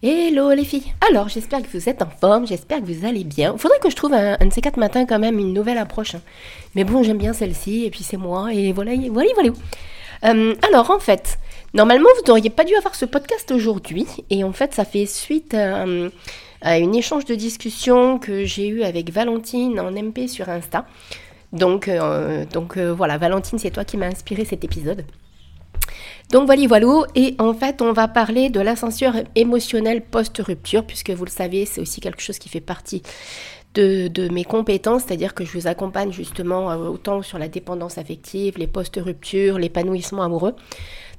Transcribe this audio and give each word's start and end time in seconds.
Hello 0.00 0.50
les 0.52 0.64
filles 0.64 0.92
Alors 1.10 1.28
j'espère 1.28 1.60
que 1.60 1.66
vous 1.76 1.88
êtes 1.88 2.02
en 2.02 2.08
forme, 2.08 2.46
j'espère 2.46 2.80
que 2.80 2.84
vous 2.84 3.04
allez 3.04 3.24
bien. 3.24 3.56
Faudrait 3.58 3.80
que 3.80 3.90
je 3.90 3.96
trouve 3.96 4.12
un, 4.12 4.36
de 4.36 4.52
ces 4.52 4.60
quatre 4.60 4.76
matins 4.76 5.06
quand 5.06 5.18
même 5.18 5.38
une 5.40 5.52
nouvelle 5.52 5.78
approche. 5.78 6.14
hein. 6.14 6.20
Mais 6.76 6.84
bon 6.84 7.02
j'aime 7.02 7.18
bien 7.18 7.32
celle-ci 7.32 7.84
et 7.84 7.90
puis 7.90 8.04
c'est 8.04 8.16
moi 8.16 8.52
et 8.54 8.72
voilà, 8.72 8.92
voilà, 9.10 9.30
voilà. 9.34 9.50
Euh, 10.24 10.54
alors 10.68 10.90
en 10.92 11.00
fait, 11.00 11.38
normalement 11.74 12.08
vous 12.16 12.22
n'auriez 12.28 12.50
pas 12.50 12.64
dû 12.64 12.74
avoir 12.76 12.94
ce 12.94 13.06
podcast 13.06 13.50
aujourd'hui 13.50 14.06
et 14.30 14.44
en 14.44 14.52
fait 14.52 14.72
ça 14.72 14.84
fait 14.84 15.06
suite 15.06 15.54
à, 15.54 15.84
à 16.60 16.78
une 16.78 16.94
échange 16.94 17.24
de 17.24 17.34
discussion 17.34 18.20
que 18.20 18.44
j'ai 18.44 18.68
eu 18.68 18.84
avec 18.84 19.10
Valentine 19.10 19.80
en 19.80 19.90
MP 19.90 20.28
sur 20.28 20.48
Insta. 20.48 20.86
Donc, 21.52 21.88
euh, 21.88 22.44
donc 22.44 22.76
euh, 22.76 22.92
voilà, 22.92 23.18
Valentine 23.18 23.58
c'est 23.58 23.70
toi 23.70 23.84
qui 23.84 23.96
m'as 23.96 24.06
inspiré 24.06 24.44
cet 24.44 24.62
épisode. 24.62 25.04
Donc 26.30 26.46
voilà, 26.46 26.66
voilà. 26.66 27.06
Et 27.14 27.34
en 27.38 27.54
fait, 27.54 27.80
on 27.80 27.92
va 27.92 28.06
parler 28.06 28.50
de 28.50 28.60
l'ascenseur 28.60 29.14
émotionnel 29.34 30.02
post-rupture, 30.02 30.84
puisque 30.84 31.10
vous 31.10 31.24
le 31.24 31.30
savez, 31.30 31.64
c'est 31.64 31.80
aussi 31.80 32.00
quelque 32.00 32.20
chose 32.20 32.38
qui 32.38 32.48
fait 32.48 32.60
partie 32.60 33.02
de, 33.74 34.28
mes 34.28 34.44
compétences, 34.44 35.04
c'est-à-dire 35.06 35.34
que 35.34 35.44
je 35.44 35.52
vous 35.52 35.66
accompagne 35.66 36.12
justement 36.12 36.70
euh, 36.70 36.88
autant 36.88 37.22
sur 37.22 37.38
la 37.38 37.48
dépendance 37.48 37.96
affective, 37.96 38.58
les 38.58 38.66
post-ruptures, 38.66 39.58
l'épanouissement 39.58 40.22
amoureux. 40.22 40.54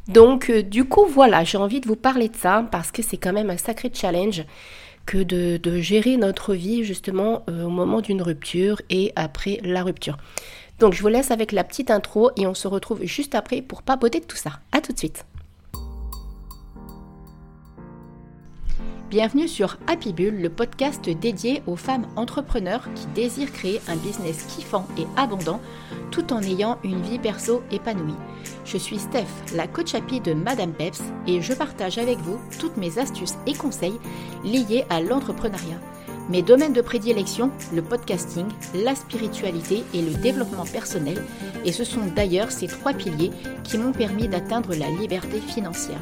Donc 0.07 0.49
euh, 0.49 0.61
du 0.61 0.85
coup, 0.85 1.05
voilà, 1.05 1.43
j'ai 1.43 1.57
envie 1.57 1.79
de 1.79 1.87
vous 1.87 1.95
parler 1.95 2.27
de 2.29 2.35
ça, 2.35 2.67
parce 2.71 2.91
que 2.91 3.01
c'est 3.01 3.17
quand 3.17 3.33
même 3.33 3.49
un 3.49 3.57
sacré 3.57 3.89
challenge 3.93 4.43
que 5.05 5.17
de, 5.17 5.57
de 5.57 5.79
gérer 5.79 6.17
notre 6.17 6.53
vie 6.53 6.83
justement 6.83 7.43
euh, 7.49 7.63
au 7.63 7.69
moment 7.69 8.01
d'une 8.01 8.21
rupture 8.21 8.81
et 8.89 9.11
après 9.15 9.59
la 9.63 9.83
rupture. 9.83 10.17
Donc 10.79 10.93
je 10.93 11.01
vous 11.01 11.09
laisse 11.09 11.31
avec 11.31 11.51
la 11.51 11.63
petite 11.63 11.91
intro 11.91 12.31
et 12.37 12.47
on 12.47 12.53
se 12.53 12.67
retrouve 12.67 13.03
juste 13.03 13.35
après 13.35 13.61
pour 13.61 13.83
papoter 13.83 14.21
de 14.21 14.25
tout 14.25 14.37
ça. 14.37 14.61
A 14.71 14.79
tout 14.79 14.93
de 14.93 14.97
suite. 14.97 15.25
Bienvenue 19.09 19.47
sur 19.47 19.77
Happy 19.87 20.13
Bull, 20.13 20.39
le 20.39 20.49
podcast 20.49 21.09
dédié 21.09 21.63
aux 21.65 21.75
femmes 21.75 22.05
entrepreneurs 22.15 22.87
qui 22.93 23.07
désirent 23.07 23.51
créer 23.51 23.81
un 23.87 23.95
business 23.95 24.43
kiffant 24.43 24.85
et 24.99 25.07
abondant 25.17 25.59
tout 26.11 26.31
en 26.31 26.43
ayant 26.43 26.77
une 26.83 27.01
vie 27.01 27.17
perso 27.17 27.63
épanouie. 27.71 28.13
Je 28.65 28.77
suis 28.77 28.99
Steph, 28.99 29.25
la 29.55 29.67
coach 29.67 29.95
happy 29.95 30.21
de 30.21 30.33
Madame 30.33 30.73
Peps 30.73 31.01
et 31.25 31.41
je 31.41 31.53
partage 31.53 31.97
avec 31.97 32.19
vous 32.19 32.39
toutes 32.59 32.77
mes 32.77 32.99
astuces 32.99 33.35
et 33.47 33.53
conseils 33.53 33.99
liés 34.43 34.85
à 34.91 35.01
l'entrepreneuriat. 35.01 35.79
Mes 36.29 36.43
domaines 36.43 36.73
de 36.73 36.81
prédilection, 36.81 37.49
le 37.73 37.81
podcasting, 37.81 38.45
la 38.75 38.93
spiritualité 38.93 39.83
et 39.95 40.01
le 40.03 40.13
développement 40.13 40.65
personnel, 40.65 41.25
et 41.65 41.71
ce 41.71 41.83
sont 41.83 42.05
d'ailleurs 42.15 42.51
ces 42.51 42.67
trois 42.67 42.93
piliers 42.93 43.31
qui 43.63 43.79
m'ont 43.79 43.93
permis 43.93 44.27
d'atteindre 44.27 44.75
la 44.75 44.91
liberté 44.91 45.39
financière. 45.39 45.99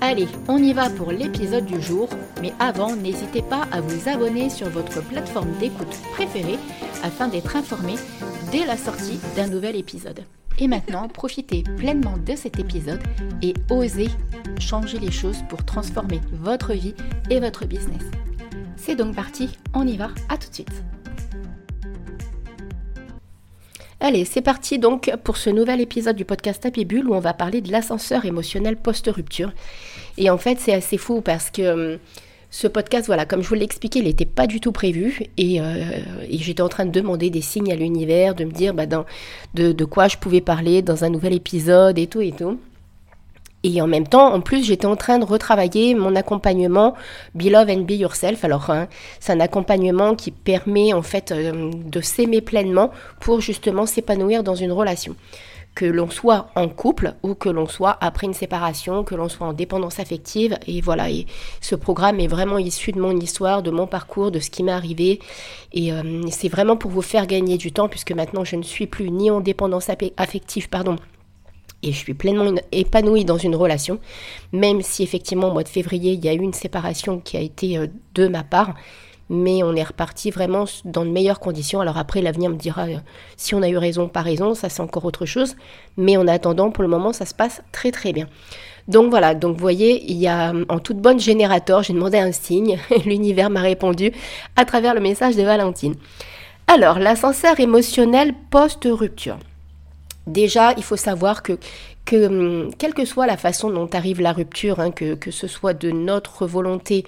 Allez, 0.00 0.26
on 0.48 0.56
y 0.56 0.72
va 0.72 0.88
pour 0.88 1.12
l'épisode 1.12 1.66
du 1.66 1.82
jour, 1.82 2.08
mais 2.40 2.54
avant, 2.58 2.96
n'hésitez 2.96 3.42
pas 3.42 3.66
à 3.72 3.82
vous 3.82 4.08
abonner 4.08 4.48
sur 4.48 4.70
votre 4.70 5.02
plateforme 5.02 5.52
d'écoute 5.60 6.00
préférée 6.12 6.58
afin 7.02 7.28
d'être 7.28 7.56
informé 7.56 7.96
dès 8.52 8.64
la 8.64 8.78
sortie 8.78 9.20
d'un 9.36 9.48
nouvel 9.48 9.76
épisode. 9.76 10.24
Et 10.58 10.66
maintenant, 10.66 11.08
profitez 11.12 11.62
pleinement 11.76 12.16
de 12.16 12.36
cet 12.36 12.58
épisode 12.58 13.02
et 13.42 13.52
osez 13.68 14.08
changer 14.58 14.98
les 14.98 15.12
choses 15.12 15.42
pour 15.50 15.62
transformer 15.62 16.22
votre 16.32 16.72
vie 16.72 16.94
et 17.28 17.38
votre 17.38 17.66
business. 17.66 18.02
C'est 18.76 18.94
donc 18.94 19.14
parti, 19.14 19.50
on 19.74 19.86
y 19.86 19.96
va, 19.96 20.10
à 20.28 20.36
tout 20.36 20.48
de 20.48 20.54
suite. 20.54 20.82
Allez, 23.98 24.24
c'est 24.26 24.42
parti 24.42 24.78
donc 24.78 25.10
pour 25.24 25.38
ce 25.38 25.48
nouvel 25.48 25.80
épisode 25.80 26.16
du 26.16 26.24
podcast 26.26 26.64
Happy 26.66 26.84
Bull 26.84 27.08
où 27.08 27.14
on 27.14 27.20
va 27.20 27.32
parler 27.32 27.62
de 27.62 27.72
l'ascenseur 27.72 28.26
émotionnel 28.26 28.76
post-rupture. 28.76 29.52
Et 30.18 30.28
en 30.28 30.36
fait, 30.36 30.58
c'est 30.60 30.74
assez 30.74 30.98
fou 30.98 31.22
parce 31.22 31.50
que 31.50 31.62
euh, 31.62 31.96
ce 32.50 32.68
podcast, 32.68 33.06
voilà, 33.06 33.24
comme 33.24 33.42
je 33.42 33.48
vous 33.48 33.54
l'ai 33.54 33.64
expliqué, 33.64 34.00
il 34.00 34.04
n'était 34.04 34.26
pas 34.26 34.46
du 34.46 34.60
tout 34.60 34.70
prévu 34.70 35.22
et, 35.38 35.60
euh, 35.60 35.82
et 36.28 36.38
j'étais 36.38 36.60
en 36.60 36.68
train 36.68 36.84
de 36.84 36.90
demander 36.90 37.30
des 37.30 37.40
signes 37.40 37.72
à 37.72 37.76
l'univers, 37.76 38.34
de 38.34 38.44
me 38.44 38.52
dire 38.52 38.74
bah, 38.74 38.86
de 38.86 39.84
quoi 39.84 40.08
je 40.08 40.18
pouvais 40.18 40.42
parler 40.42 40.82
dans 40.82 41.02
un 41.02 41.08
nouvel 41.08 41.32
épisode 41.32 41.98
et 41.98 42.06
tout 42.06 42.20
et 42.20 42.32
tout. 42.32 42.60
Et 43.68 43.82
en 43.82 43.88
même 43.88 44.06
temps, 44.06 44.32
en 44.32 44.40
plus, 44.40 44.64
j'étais 44.64 44.86
en 44.86 44.94
train 44.94 45.18
de 45.18 45.24
retravailler 45.24 45.96
mon 45.96 46.14
accompagnement 46.14 46.94
Be 47.34 47.46
Love 47.50 47.68
and 47.68 47.80
Be 47.80 47.94
Yourself. 47.94 48.44
Alors, 48.44 48.70
hein, 48.70 48.86
c'est 49.18 49.32
un 49.32 49.40
accompagnement 49.40 50.14
qui 50.14 50.30
permet 50.30 50.92
en 50.92 51.02
fait 51.02 51.32
euh, 51.32 51.72
de 51.74 52.00
s'aimer 52.00 52.40
pleinement 52.40 52.92
pour 53.18 53.40
justement 53.40 53.84
s'épanouir 53.84 54.44
dans 54.44 54.54
une 54.54 54.70
relation. 54.70 55.16
Que 55.74 55.84
l'on 55.84 56.08
soit 56.08 56.46
en 56.54 56.68
couple 56.68 57.14
ou 57.24 57.34
que 57.34 57.48
l'on 57.48 57.66
soit 57.66 57.98
après 58.00 58.28
une 58.28 58.34
séparation, 58.34 59.02
que 59.02 59.16
l'on 59.16 59.28
soit 59.28 59.48
en 59.48 59.52
dépendance 59.52 59.98
affective. 59.98 60.56
Et 60.68 60.80
voilà, 60.80 61.10
et 61.10 61.26
ce 61.60 61.74
programme 61.74 62.20
est 62.20 62.28
vraiment 62.28 62.58
issu 62.58 62.92
de 62.92 63.00
mon 63.00 63.18
histoire, 63.18 63.64
de 63.64 63.72
mon 63.72 63.88
parcours, 63.88 64.30
de 64.30 64.38
ce 64.38 64.48
qui 64.48 64.62
m'est 64.62 64.70
arrivé. 64.70 65.18
Et 65.72 65.92
euh, 65.92 66.22
c'est 66.30 66.48
vraiment 66.48 66.76
pour 66.76 66.92
vous 66.92 67.02
faire 67.02 67.26
gagner 67.26 67.58
du 67.58 67.72
temps 67.72 67.88
puisque 67.88 68.12
maintenant 68.12 68.44
je 68.44 68.54
ne 68.54 68.62
suis 68.62 68.86
plus 68.86 69.10
ni 69.10 69.28
en 69.28 69.40
dépendance 69.40 69.90
affective, 70.16 70.68
pardon, 70.68 70.94
et 71.82 71.92
je 71.92 71.96
suis 71.96 72.14
pleinement 72.14 72.52
épanouie 72.72 73.24
dans 73.24 73.38
une 73.38 73.54
relation, 73.54 73.98
même 74.52 74.82
si 74.82 75.02
effectivement 75.02 75.48
au 75.48 75.52
mois 75.52 75.62
de 75.62 75.68
février, 75.68 76.12
il 76.12 76.24
y 76.24 76.28
a 76.28 76.34
eu 76.34 76.40
une 76.40 76.52
séparation 76.52 77.20
qui 77.20 77.36
a 77.36 77.40
été 77.40 77.78
euh, 77.78 77.86
de 78.14 78.28
ma 78.28 78.42
part, 78.42 78.74
mais 79.28 79.62
on 79.62 79.74
est 79.74 79.82
reparti 79.82 80.30
vraiment 80.30 80.64
dans 80.84 81.04
de 81.04 81.10
meilleures 81.10 81.40
conditions. 81.40 81.80
Alors 81.80 81.98
après, 81.98 82.22
l'avenir 82.22 82.50
me 82.50 82.56
dira 82.56 82.86
euh, 82.86 82.96
si 83.36 83.54
on 83.54 83.62
a 83.62 83.68
eu 83.68 83.76
raison 83.76 84.04
ou 84.04 84.08
pas 84.08 84.22
raison, 84.22 84.54
ça 84.54 84.68
c'est 84.68 84.82
encore 84.82 85.04
autre 85.04 85.26
chose, 85.26 85.56
mais 85.96 86.16
en 86.16 86.28
attendant, 86.28 86.70
pour 86.70 86.82
le 86.82 86.88
moment, 86.88 87.12
ça 87.12 87.26
se 87.26 87.34
passe 87.34 87.62
très 87.72 87.90
très 87.90 88.12
bien. 88.12 88.28
Donc 88.88 89.10
voilà, 89.10 89.34
donc 89.34 89.56
vous 89.56 89.60
voyez, 89.60 90.04
il 90.10 90.16
y 90.16 90.28
a 90.28 90.52
en 90.68 90.78
toute 90.78 90.98
bonne 90.98 91.18
générateur, 91.18 91.82
j'ai 91.82 91.92
demandé 91.92 92.18
un 92.18 92.30
signe, 92.30 92.78
l'univers 93.04 93.50
m'a 93.50 93.60
répondu 93.60 94.12
à 94.54 94.64
travers 94.64 94.94
le 94.94 95.00
message 95.00 95.34
de 95.34 95.42
Valentine. 95.42 95.94
Alors, 96.68 96.98
l'ascenseur 96.98 97.58
émotionnel 97.60 98.34
post-rupture. 98.50 99.38
Déjà, 100.26 100.72
il 100.76 100.82
faut 100.82 100.96
savoir 100.96 101.42
que, 101.42 101.56
hum, 102.12 102.70
quelle 102.78 102.94
que 102.94 103.04
soit 103.04 103.26
la 103.26 103.36
façon 103.36 103.70
dont 103.70 103.88
arrive 103.92 104.20
la 104.20 104.32
rupture, 104.32 104.80
hein, 104.80 104.90
que, 104.90 105.30
ce 105.30 105.46
soit 105.46 105.74
de 105.74 105.90
notre 105.90 106.46
volonté 106.46 107.04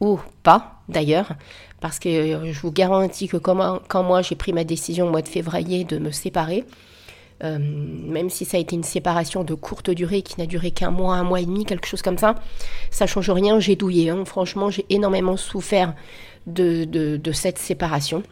ou 0.00 0.18
pas 0.42 0.82
d'ailleurs, 0.88 1.32
parce 1.80 1.98
que 1.98 2.08
euh, 2.08 2.52
je 2.52 2.60
vous 2.60 2.72
garantis 2.72 3.28
que 3.28 3.36
quand, 3.36 4.02
moi 4.02 4.22
j'ai 4.22 4.34
pris 4.34 4.52
ma 4.52 4.64
décision 4.64 5.06
au 5.06 5.10
mois 5.10 5.22
de 5.22 5.28
février 5.28 5.84
de 5.84 5.98
me 5.98 6.10
séparer, 6.10 6.64
euh, 7.44 7.58
même 7.58 8.30
si 8.30 8.44
ça 8.44 8.56
a 8.56 8.60
été 8.60 8.74
une 8.74 8.82
séparation 8.82 9.44
de 9.44 9.54
courte 9.54 9.90
durée 9.90 10.22
qui 10.22 10.40
n'a 10.40 10.46
duré 10.46 10.70
qu'un 10.70 10.90
mois, 10.90 11.16
un 11.16 11.24
mois 11.24 11.40
et 11.40 11.46
demi, 11.46 11.64
quelque 11.64 11.86
chose 11.86 12.02
comme 12.02 12.18
ça, 12.18 12.34
ça 12.90 13.06
change 13.06 13.30
rien, 13.30 13.60
j'ai 13.60 13.76
douillé. 13.76 14.10
Hein. 14.10 14.24
Franchement, 14.24 14.70
j'ai 14.70 14.86
énormément 14.90 15.36
souffert 15.36 15.94
de 16.46 17.32
cette 17.32 17.58
séparation 17.58 18.22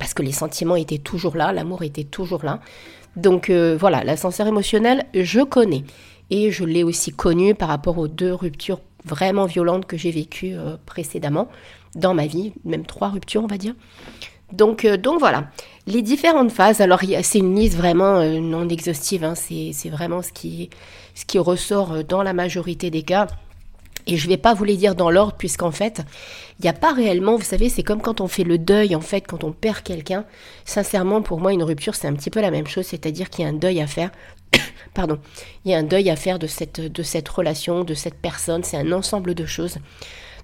parce 0.00 0.14
que 0.14 0.22
les 0.22 0.32
sentiments 0.32 0.76
étaient 0.76 0.98
toujours 0.98 1.36
là, 1.36 1.52
l'amour 1.52 1.82
était 1.82 2.04
toujours 2.04 2.42
là. 2.42 2.60
Donc 3.16 3.50
euh, 3.50 3.76
voilà, 3.78 4.04
l'ascenseur 4.04 4.46
émotionnel, 4.46 5.04
je 5.14 5.40
connais. 5.40 5.84
Et 6.30 6.52
je 6.52 6.64
l'ai 6.64 6.84
aussi 6.84 7.10
connu 7.10 7.54
par 7.54 7.68
rapport 7.68 7.98
aux 7.98 8.08
deux 8.08 8.32
ruptures 8.32 8.80
vraiment 9.04 9.46
violentes 9.46 9.86
que 9.86 9.96
j'ai 9.96 10.10
vécues 10.10 10.54
euh, 10.54 10.76
précédemment 10.86 11.48
dans 11.94 12.14
ma 12.14 12.26
vie, 12.26 12.52
même 12.64 12.86
trois 12.86 13.08
ruptures, 13.08 13.42
on 13.42 13.48
va 13.48 13.58
dire. 13.58 13.74
Donc, 14.52 14.84
euh, 14.84 14.96
donc 14.96 15.18
voilà, 15.18 15.50
les 15.86 16.02
différentes 16.02 16.50
phases. 16.50 16.80
Alors, 16.80 17.00
c'est 17.22 17.38
une 17.38 17.54
liste 17.54 17.76
vraiment 17.76 18.18
euh, 18.18 18.40
non 18.40 18.68
exhaustive, 18.68 19.24
hein, 19.24 19.34
c'est 19.34 19.90
vraiment 19.90 20.22
ce 20.22 20.32
qui, 20.32 20.70
ce 21.14 21.24
qui 21.24 21.38
ressort 21.38 22.04
dans 22.04 22.22
la 22.22 22.32
majorité 22.32 22.90
des 22.90 23.02
cas. 23.02 23.26
Et 24.06 24.16
je 24.16 24.26
ne 24.26 24.30
vais 24.30 24.36
pas 24.36 24.54
vous 24.54 24.64
les 24.64 24.76
dire 24.76 24.94
dans 24.94 25.10
l'ordre, 25.10 25.34
puisqu'en 25.36 25.70
fait, 25.70 26.02
il 26.58 26.62
n'y 26.62 26.68
a 26.68 26.74
pas 26.74 26.92
réellement, 26.92 27.36
vous 27.36 27.44
savez, 27.44 27.68
c'est 27.68 27.82
comme 27.82 28.00
quand 28.00 28.20
on 28.20 28.28
fait 28.28 28.44
le 28.44 28.58
deuil, 28.58 28.94
en 28.94 29.00
fait, 29.00 29.22
quand 29.22 29.44
on 29.44 29.52
perd 29.52 29.82
quelqu'un. 29.82 30.24
Sincèrement, 30.64 31.22
pour 31.22 31.40
moi, 31.40 31.52
une 31.52 31.62
rupture, 31.62 31.94
c'est 31.94 32.08
un 32.08 32.14
petit 32.14 32.30
peu 32.30 32.40
la 32.40 32.50
même 32.50 32.66
chose, 32.66 32.86
c'est-à-dire 32.86 33.30
qu'il 33.30 33.44
y 33.44 33.48
a 33.48 33.50
un 33.50 33.54
deuil 33.54 33.80
à 33.80 33.86
faire. 33.86 34.10
Pardon, 34.94 35.18
il 35.64 35.70
y 35.70 35.74
a 35.74 35.78
un 35.78 35.82
deuil 35.82 36.10
à 36.10 36.16
faire 36.16 36.38
de 36.38 36.46
cette, 36.46 36.80
de 36.80 37.02
cette 37.02 37.28
relation, 37.28 37.84
de 37.84 37.94
cette 37.94 38.20
personne, 38.20 38.64
c'est 38.64 38.76
un 38.76 38.92
ensemble 38.92 39.34
de 39.34 39.46
choses. 39.46 39.78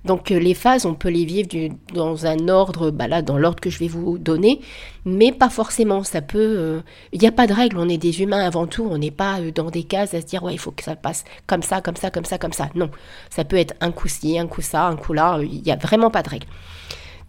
Donc 0.04 0.30
euh, 0.30 0.38
les 0.38 0.54
phases, 0.54 0.86
on 0.86 0.94
peut 0.94 1.08
les 1.08 1.24
vivre 1.24 1.48
dans 1.94 2.26
un 2.26 2.48
ordre, 2.48 2.90
bah 2.90 3.22
dans 3.22 3.38
l'ordre 3.38 3.60
que 3.60 3.70
je 3.70 3.78
vais 3.78 3.88
vous 3.88 4.18
donner, 4.18 4.60
mais 5.04 5.32
pas 5.32 5.50
forcément. 5.50 6.04
Ça 6.04 6.22
peut, 6.22 6.82
il 7.12 7.20
n'y 7.20 7.26
a 7.26 7.32
pas 7.32 7.46
de 7.46 7.52
règle. 7.52 7.78
On 7.78 7.88
est 7.88 7.98
des 7.98 8.22
humains 8.22 8.44
avant 8.44 8.66
tout. 8.66 8.86
On 8.90 8.98
n'est 8.98 9.10
pas 9.10 9.40
euh, 9.40 9.50
dans 9.50 9.70
des 9.70 9.84
cases 9.84 10.14
à 10.14 10.20
se 10.20 10.26
dire 10.26 10.42
ouais, 10.42 10.54
il 10.54 10.58
faut 10.58 10.72
que 10.72 10.82
ça 10.82 10.96
passe 10.96 11.24
comme 11.46 11.62
ça, 11.62 11.80
comme 11.80 11.96
ça, 11.96 12.10
comme 12.10 12.24
ça, 12.24 12.38
comme 12.38 12.52
ça. 12.52 12.68
Non, 12.74 12.90
ça 13.30 13.44
peut 13.44 13.56
être 13.56 13.74
un 13.80 13.92
coup 13.92 14.08
ci, 14.08 14.38
un 14.38 14.46
coup 14.46 14.62
ça, 14.62 14.86
un 14.86 14.96
coup 14.96 15.12
là. 15.12 15.38
Il 15.42 15.62
n'y 15.62 15.72
a 15.72 15.76
vraiment 15.76 16.10
pas 16.10 16.22
de 16.22 16.30
règle. 16.30 16.46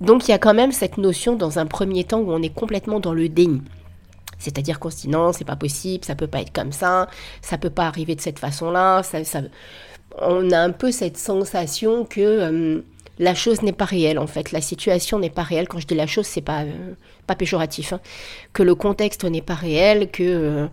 Donc 0.02 0.28
il 0.28 0.32
y 0.32 0.34
a 0.34 0.38
quand 0.38 0.54
même 0.54 0.72
cette 0.72 0.98
notion 0.98 1.36
dans 1.36 1.60
un 1.60 1.66
premier 1.66 2.04
temps 2.04 2.20
où 2.20 2.32
on 2.32 2.42
est 2.42 2.54
complètement 2.54 3.00
dans 3.00 3.14
le 3.14 3.30
déni. 3.30 3.62
C'est-à-dire 4.40 4.80
qu'on 4.80 4.92
se 4.92 4.98
dit 4.98 5.10
non, 5.10 5.34
c'est 5.34 5.46
pas 5.46 5.56
possible, 5.56 6.06
ça 6.06 6.16
peut 6.16 6.28
pas 6.28 6.42
être 6.42 6.54
comme 6.54 6.72
ça, 6.72 7.08
ça 7.42 7.58
peut 7.58 7.72
pas 7.72 7.88
arriver 7.88 8.16
de 8.16 8.22
cette 8.22 8.38
façon-là, 8.38 9.02
ça, 9.02 9.24
ça, 9.24 9.42
on 10.22 10.52
a 10.52 10.60
un 10.60 10.72
peu 10.72 10.92
cette 10.92 11.18
sensation 11.18 12.06
que 12.06 12.22
euh, 12.22 12.82
la 13.20 13.36
chose 13.36 13.62
n'est 13.62 13.74
pas 13.74 13.86
réelle 13.86 14.20
en 14.20 14.28
fait, 14.28 14.52
la 14.52 14.62
situation 14.62 15.20
n'est 15.20 15.30
pas 15.30 15.44
réelle. 15.44 15.68
Quand 15.68 15.80
je 15.80 15.88
dis 15.88 15.96
la 15.96 16.08
chose, 16.08 16.26
c'est 16.26 16.42
pas 16.42 16.62
euh, 16.62 16.94
pas 17.26 17.36
péjoratif, 17.36 17.94
hein. 17.94 18.00
que 18.54 18.64
le 18.64 18.76
contexte 18.76 19.24
n'est 19.26 19.42
pas 19.42 19.56
réel, 19.56 20.10
que 20.12 20.24
euh, 20.24 20.68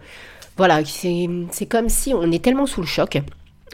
voilà, 0.57 0.85
c'est 0.85 1.67
comme 1.67 1.89
si 1.89 2.15
on 2.15 2.31
est 2.31 2.43
tellement 2.43 2.67
sous 2.67 2.81
le 2.81 2.87
choc 2.87 3.19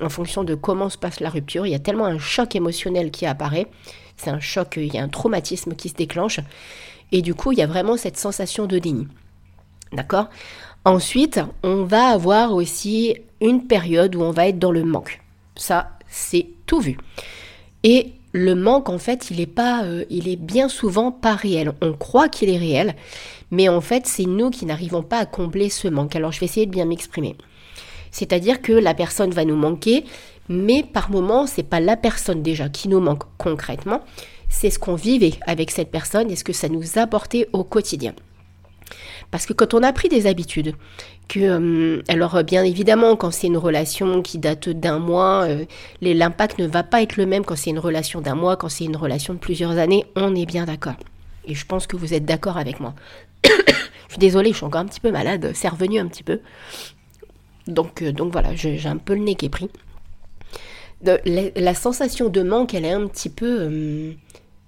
en 0.00 0.08
fonction 0.08 0.44
de 0.44 0.55
comment 0.55 0.88
se 0.88 0.96
passe 0.96 1.20
la 1.20 1.28
rupture. 1.28 1.67
Il 1.67 1.70
y 1.70 1.75
a 1.75 1.78
tellement 1.78 2.06
un 2.06 2.19
choc 2.19 2.56
émotionnel 2.56 3.11
qui 3.11 3.26
apparaît. 3.26 3.66
C'est 4.16 4.31
un 4.31 4.40
choc, 4.40 4.75
il 4.76 4.94
y 4.94 4.99
a 4.99 5.02
un 5.02 5.08
traumatisme 5.08 5.75
qui 5.75 5.90
se 5.90 5.94
déclenche. 5.94 6.40
Et 7.12 7.20
du 7.20 7.34
coup, 7.34 7.52
il 7.52 7.58
y 7.58 7.62
a 7.62 7.66
vraiment 7.66 7.96
cette 7.99 8.16
sensation 8.16 8.66
de 8.66 8.78
déni. 8.78 9.08
D'accord? 9.93 10.28
Ensuite, 10.84 11.40
on 11.62 11.84
va 11.84 12.06
avoir 12.06 12.55
aussi 12.55 13.16
une 13.40 13.66
période 13.66 14.14
où 14.14 14.23
on 14.23 14.31
va 14.31 14.49
être 14.49 14.58
dans 14.58 14.73
le 14.73 14.84
manque. 14.84 15.20
Ça, 15.61 15.91
c'est 16.09 16.47
tout 16.65 16.81
vu. 16.81 16.97
Et 17.83 18.12
le 18.33 18.55
manque, 18.55 18.89
en 18.89 18.99
fait, 18.99 19.31
il 19.31 19.41
est 19.41 19.47
pas, 19.47 19.85
euh, 19.85 20.07
il 20.09 20.27
est 20.27 20.37
bien 20.37 20.71
souvent 20.71 21.12
pas 21.12 21.35
réel. 21.35 21.73
On 21.83 21.93
croit 21.93 22.31
qu'il 22.31 22.49
est 22.49 22.57
réel, 22.57 22.97
mais 23.51 23.69
en 23.69 23.83
fait, 23.83 24.07
c'est 24.07 24.25
nous 24.25 24.49
qui 24.49 24.65
n'arrivons 24.65 25.03
pas 25.03 25.19
à 25.19 25.27
combler 25.27 25.69
ce 25.69 25.87
manque. 25.87 26.17
Alors, 26.17 26.33
je 26.33 26.41
vais 26.41 26.47
essayer 26.47 26.65
de 26.65 26.71
bien 26.71 26.87
m'exprimer. 26.87 27.37
C'est-à-dire 28.11 28.62
que 28.62 28.73
la 28.73 28.95
personne 28.95 29.33
va 29.33 29.45
nous 29.45 29.57
manquer, 29.57 30.05
mais 30.49 30.83
par 30.83 31.11
moment, 31.11 31.47
c'est 31.47 31.62
pas 31.62 31.81
la 31.81 31.99
personne 31.99 32.43
déjà 32.43 32.71
qui 32.71 32.89
nous 32.89 33.01
manque 33.01 33.25
concrètement, 33.37 34.01
c'est 34.49 34.71
ce 34.71 34.79
qu'on 34.79 34.95
vivait 34.95 35.35
avec 35.47 35.71
cette 35.71 35.91
personne 35.91 36.31
et 36.31 36.37
ce 36.37 36.45
que 36.45 36.55
ça 36.55 36.71
nous 36.71 36.99
apportait 36.99 37.49
au 37.53 37.65
quotidien. 37.65 38.15
Parce 39.31 39.46
que 39.46 39.52
quand 39.52 39.75
on 39.75 39.82
a 39.82 39.92
pris 39.92 40.08
des 40.08 40.26
habitudes, 40.26 40.75
que, 41.28 41.40
euh, 41.40 42.02
alors 42.08 42.42
bien 42.42 42.64
évidemment, 42.64 43.16
quand 43.16 43.31
c'est 43.31 43.46
une 43.46 43.56
relation 43.56 44.22
qui 44.22 44.38
date 44.38 44.69
d'un 44.69 44.98
mois, 44.98 45.44
euh, 45.48 45.64
l'impact 46.02 46.58
ne 46.58 46.66
va 46.66 46.82
pas 46.82 47.02
être 47.02 47.16
le 47.16 47.26
même 47.26 47.44
quand 47.44 47.56
c'est 47.56 47.70
une 47.70 47.78
relation 47.78 48.20
d'un 48.20 48.34
mois, 48.34 48.56
quand 48.56 48.69
c'est 48.69 48.84
une 48.84 48.96
relation 48.96 49.34
de 49.34 49.38
plusieurs 49.38 49.78
années, 49.78 50.04
on 50.16 50.34
est 50.34 50.46
bien 50.46 50.64
d'accord. 50.64 50.96
Et 51.44 51.54
je 51.54 51.64
pense 51.64 51.87
que 51.87 51.96
vous 51.96 52.14
êtes 52.14 52.25
d'accord 52.25 52.58
avec 52.58 52.81
moi. 52.81 52.94
je 53.44 53.50
suis 54.08 54.19
désolée, 54.19 54.50
je 54.50 54.56
suis 54.56 54.66
encore 54.66 54.81
un 54.81 54.87
petit 54.87 55.00
peu 55.00 55.12
malade, 55.12 55.52
c'est 55.54 55.69
revenu 55.69 55.98
un 55.98 56.06
petit 56.06 56.25
peu. 56.25 56.40
Donc, 57.66 58.02
euh, 58.02 58.12
donc 58.12 58.32
voilà, 58.32 58.54
j'ai 58.54 58.84
un 58.87 58.96
peu 58.96 59.14
le 59.14 59.20
nez 59.20 59.37
qui 59.37 59.46
est 59.46 59.50
pris. 59.50 59.70
la, 61.02 61.75
sensation 61.75 62.28
de 62.28 62.42
manque, 62.42 62.75
elle 62.75 62.84
est 62.84 62.92
un 62.92 63.06
petit 63.06 63.31
peu 63.31 64.14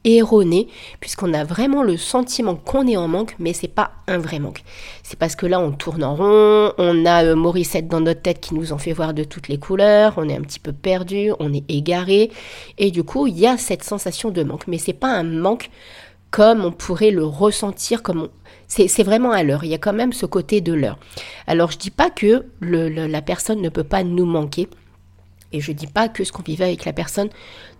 erroné 0.04 0.68
puisqu'on 1.00 1.32
a 1.34 1.44
vraiment 1.44 1.82
le 1.82 1.96
sentiment 1.96 2.56
qu'on 2.56 2.86
est 2.86 2.96
en 2.96 3.08
manque 3.08 3.34
mais 3.38 3.52
c'est 3.52 3.68
pas 3.68 3.92
un 4.06 4.18
vrai 4.18 4.38
manque. 4.38 4.62
C'est 5.02 5.18
parce 5.18 5.36
que 5.36 5.46
là 5.46 5.60
on 5.60 5.72
tourne 5.72 6.04
en 6.04 6.14
rond 6.14 6.72
on 6.78 7.06
a 7.06 7.24
euh, 7.24 7.36
Morissette 7.36 7.88
dans 7.88 8.00
notre 8.00 8.22
tête 8.22 8.40
qui 8.40 8.54
nous 8.54 8.72
en 8.72 8.78
fait 8.78 8.92
voir 8.92 9.14
de 9.14 9.24
toutes 9.24 9.48
les 9.48 9.58
couleurs 9.58 10.14
on 10.16 10.28
est 10.28 10.36
un 10.36 10.42
petit 10.42 10.60
peu 10.60 10.72
perdu 10.72 11.32
on 11.38 11.52
est 11.52 11.64
égaré 11.70 12.30
et 12.78 12.90
du 12.90 13.04
coup 13.04 13.26
il 13.26 13.38
y 13.38 13.46
a 13.46 13.56
cette 13.56 13.82
sensation 13.82 14.30
de 14.30 14.42
manque. 14.42 14.66
Mais 14.66 14.78
c'est 14.78 14.92
pas 14.92 15.12
un 15.12 15.24
manque 15.24 15.70
comme 16.30 16.64
on 16.64 16.72
pourrait 16.72 17.10
le 17.10 17.24
ressentir 17.24 18.02
comme 18.02 18.28
c'est 18.66 19.02
vraiment 19.02 19.32
à 19.32 19.42
l'heure. 19.42 19.64
Il 19.64 19.70
y 19.70 19.74
a 19.74 19.78
quand 19.78 19.92
même 19.92 20.14
ce 20.14 20.24
côté 20.24 20.62
de 20.62 20.72
l'heure. 20.72 20.98
Alors 21.46 21.70
je 21.70 21.78
dis 21.78 21.90
pas 21.90 22.08
que 22.08 22.46
la 22.62 23.22
personne 23.22 23.60
ne 23.60 23.68
peut 23.68 23.84
pas 23.84 24.02
nous 24.02 24.24
manquer 24.24 24.68
et 25.52 25.60
je 25.60 25.72
dis 25.72 25.86
pas 25.86 26.08
que 26.08 26.24
ce 26.24 26.32
qu'on 26.32 26.42
vivait 26.42 26.64
avec 26.64 26.84
la 26.84 26.92
personne 26.92 27.28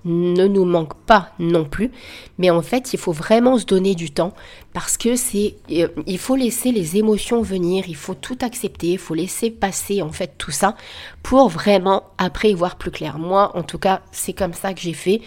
ne 0.05 0.47
nous 0.47 0.65
manque 0.65 0.95
pas 0.95 1.31
non 1.39 1.65
plus, 1.65 1.93
mais 2.39 2.51
en 2.51 2.63
fait, 2.63 2.93
il 2.93 2.99
faut 2.99 3.13
vraiment 3.13 3.57
se 3.57 3.65
donner 3.65 3.95
du 3.95 4.11
temps 4.11 4.35
parce 4.73 4.97
que 4.97 5.15
c'est 5.15 5.55
euh, 5.71 5.89
il 6.07 6.19
faut 6.19 6.35
laisser 6.35 6.73
les 6.73 6.97
émotions 6.97 7.41
venir, 7.43 7.85
il 7.89 7.97
faut 7.97 8.15
tout 8.15 8.39
accepter, 8.41 8.89
il 8.89 8.99
faut 8.99 9.15
laisser 9.15 9.51
passer 9.51 10.03
en 10.03 10.11
fait 10.11 10.35
tout 10.39 10.51
ça 10.51 10.77
pour 11.23 11.49
vraiment 11.49 12.05
après 12.19 12.51
y 12.51 12.55
voir 12.55 12.77
plus 12.77 12.91
clair. 12.91 13.19
Moi, 13.19 13.57
en 13.57 13.63
tout 13.63 13.79
cas, 13.79 14.03
c'est 14.11 14.33
comme 14.33 14.55
ça 14.55 14.75
que 14.75 14.81
j'ai 14.81 14.93
fait 14.93 15.21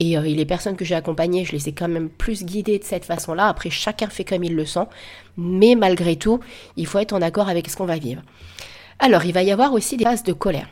et, 0.00 0.16
euh, 0.16 0.22
les 0.22 0.46
personnes 0.46 0.76
que 0.76 0.84
j'ai 0.84 0.94
accompagnées, 0.94 1.44
je 1.44 1.52
les 1.52 1.68
ai 1.68 1.72
quand 1.72 1.88
même 1.88 2.08
plus 2.08 2.44
guidées 2.44 2.78
de 2.78 2.84
cette 2.84 3.04
façon-là. 3.04 3.48
Après, 3.48 3.70
chacun 3.70 4.08
fait 4.08 4.24
comme 4.24 4.44
il 4.44 4.54
le 4.54 4.66
sent, 4.66 4.86
mais 5.36 5.74
malgré 5.74 6.16
tout, 6.16 6.40
il 6.76 6.86
faut 6.86 6.98
être 6.98 7.12
en 7.12 7.22
accord 7.22 7.48
avec 7.48 7.68
ce 7.68 7.76
qu'on 7.76 7.86
va 7.86 7.96
vivre. 7.96 8.22
Alors, 8.98 9.24
il 9.24 9.32
va 9.32 9.42
y 9.42 9.50
avoir 9.50 9.72
aussi 9.72 9.96
des 9.96 10.04
phases 10.04 10.22
de 10.22 10.32
colère 10.32 10.68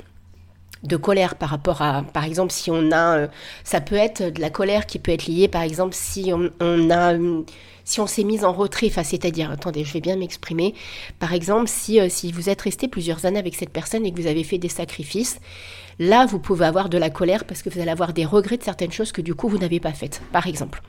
de 0.83 0.97
colère 0.97 1.35
par 1.37 1.51
rapport 1.51 1.83
à, 1.83 2.03
par 2.13 2.25
exemple, 2.25 2.53
si 2.53 2.71
on 2.71 2.93
a, 2.93 3.19
euh, 3.19 3.27
ça 3.65 3.81
peut 3.81 3.97
être 3.97 4.23
de 4.23 4.41
la 4.41 4.51
colère 4.51 4.87
qui 4.87 4.99
peut 4.99 5.13
être 5.13 5.27
liée, 5.27 5.49
par 5.49 5.63
exemple, 5.63 5.95
si 5.95 6.33
on, 6.33 6.91
a, 6.91 7.15
si 7.85 8.01
on 8.01 8.07
s'est 8.07 8.25
mis 8.25 8.45
en 8.45 8.53
retrait, 8.53 8.91
c'est-à-dire, 8.91 9.51
attendez, 9.51 9.85
je 9.85 9.93
vais 9.93 10.01
bien 10.01 10.17
m'exprimer. 10.17 10.75
Par 11.19 11.33
exemple, 11.33 11.69
si, 11.69 12.01
euh, 12.01 12.09
si 12.09 12.33
vous 12.33 12.49
êtes 12.49 12.61
resté 12.61 12.89
plusieurs 12.89 13.25
années 13.25 13.39
avec 13.39 13.55
cette 13.55 13.71
personne 13.71 14.05
et 14.05 14.13
que 14.13 14.21
vous 14.21 14.29
avez 14.29 14.45
fait 14.45 14.59
des 14.59 14.69
sacrifices, 14.69 15.41
là, 15.99 16.27
vous 16.27 16.39
pouvez 16.39 16.67
avoir 16.67 16.89
de 16.89 16.99
la 16.99 17.11
colère 17.11 17.45
parce 17.45 17.63
que 17.63 17.71
vous 17.71 17.81
allez 17.81 17.91
avoir 17.91 18.13
des 18.13 18.25
regrets 18.25 18.59
de 18.59 18.65
certaines 18.65 18.93
choses 18.93 19.13
que 19.13 19.23
du 19.23 19.35
coup 19.35 19.49
vous 19.49 19.59
n'avez 19.59 19.81
pas 19.81 19.93
faites, 19.93 20.21
par 20.33 20.47
exemple. 20.47 20.83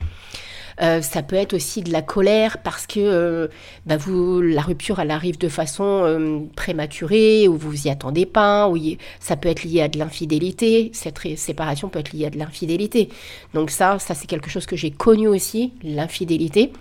Euh, 0.80 1.02
ça 1.02 1.22
peut 1.22 1.36
être 1.36 1.54
aussi 1.54 1.82
de 1.82 1.92
la 1.92 2.02
colère 2.02 2.58
parce 2.58 2.86
que 2.86 3.00
euh, 3.00 3.48
bah, 3.86 3.96
vous, 3.96 4.40
la 4.40 4.62
rupture, 4.62 5.00
elle 5.00 5.10
arrive 5.10 5.38
de 5.38 5.48
façon 5.48 6.02
euh, 6.04 6.40
prématurée 6.54 7.48
ou 7.48 7.56
vous 7.56 7.86
y 7.86 7.90
attendez 7.90 8.26
pas. 8.26 8.68
Ou 8.68 8.78
ça 9.20 9.36
peut 9.36 9.48
être 9.48 9.64
lié 9.64 9.82
à 9.82 9.88
de 9.88 9.98
l'infidélité. 9.98 10.90
Cette 10.94 11.18
séparation 11.36 11.88
peut 11.88 11.98
être 11.98 12.12
liée 12.12 12.26
à 12.26 12.30
de 12.30 12.38
l'infidélité. 12.38 13.08
Donc 13.54 13.70
ça, 13.70 13.98
ça 13.98 14.14
c'est 14.14 14.26
quelque 14.26 14.50
chose 14.50 14.66
que 14.66 14.76
j'ai 14.76 14.90
connu 14.90 15.26
aussi, 15.26 15.72
l'infidélité. 15.82 16.72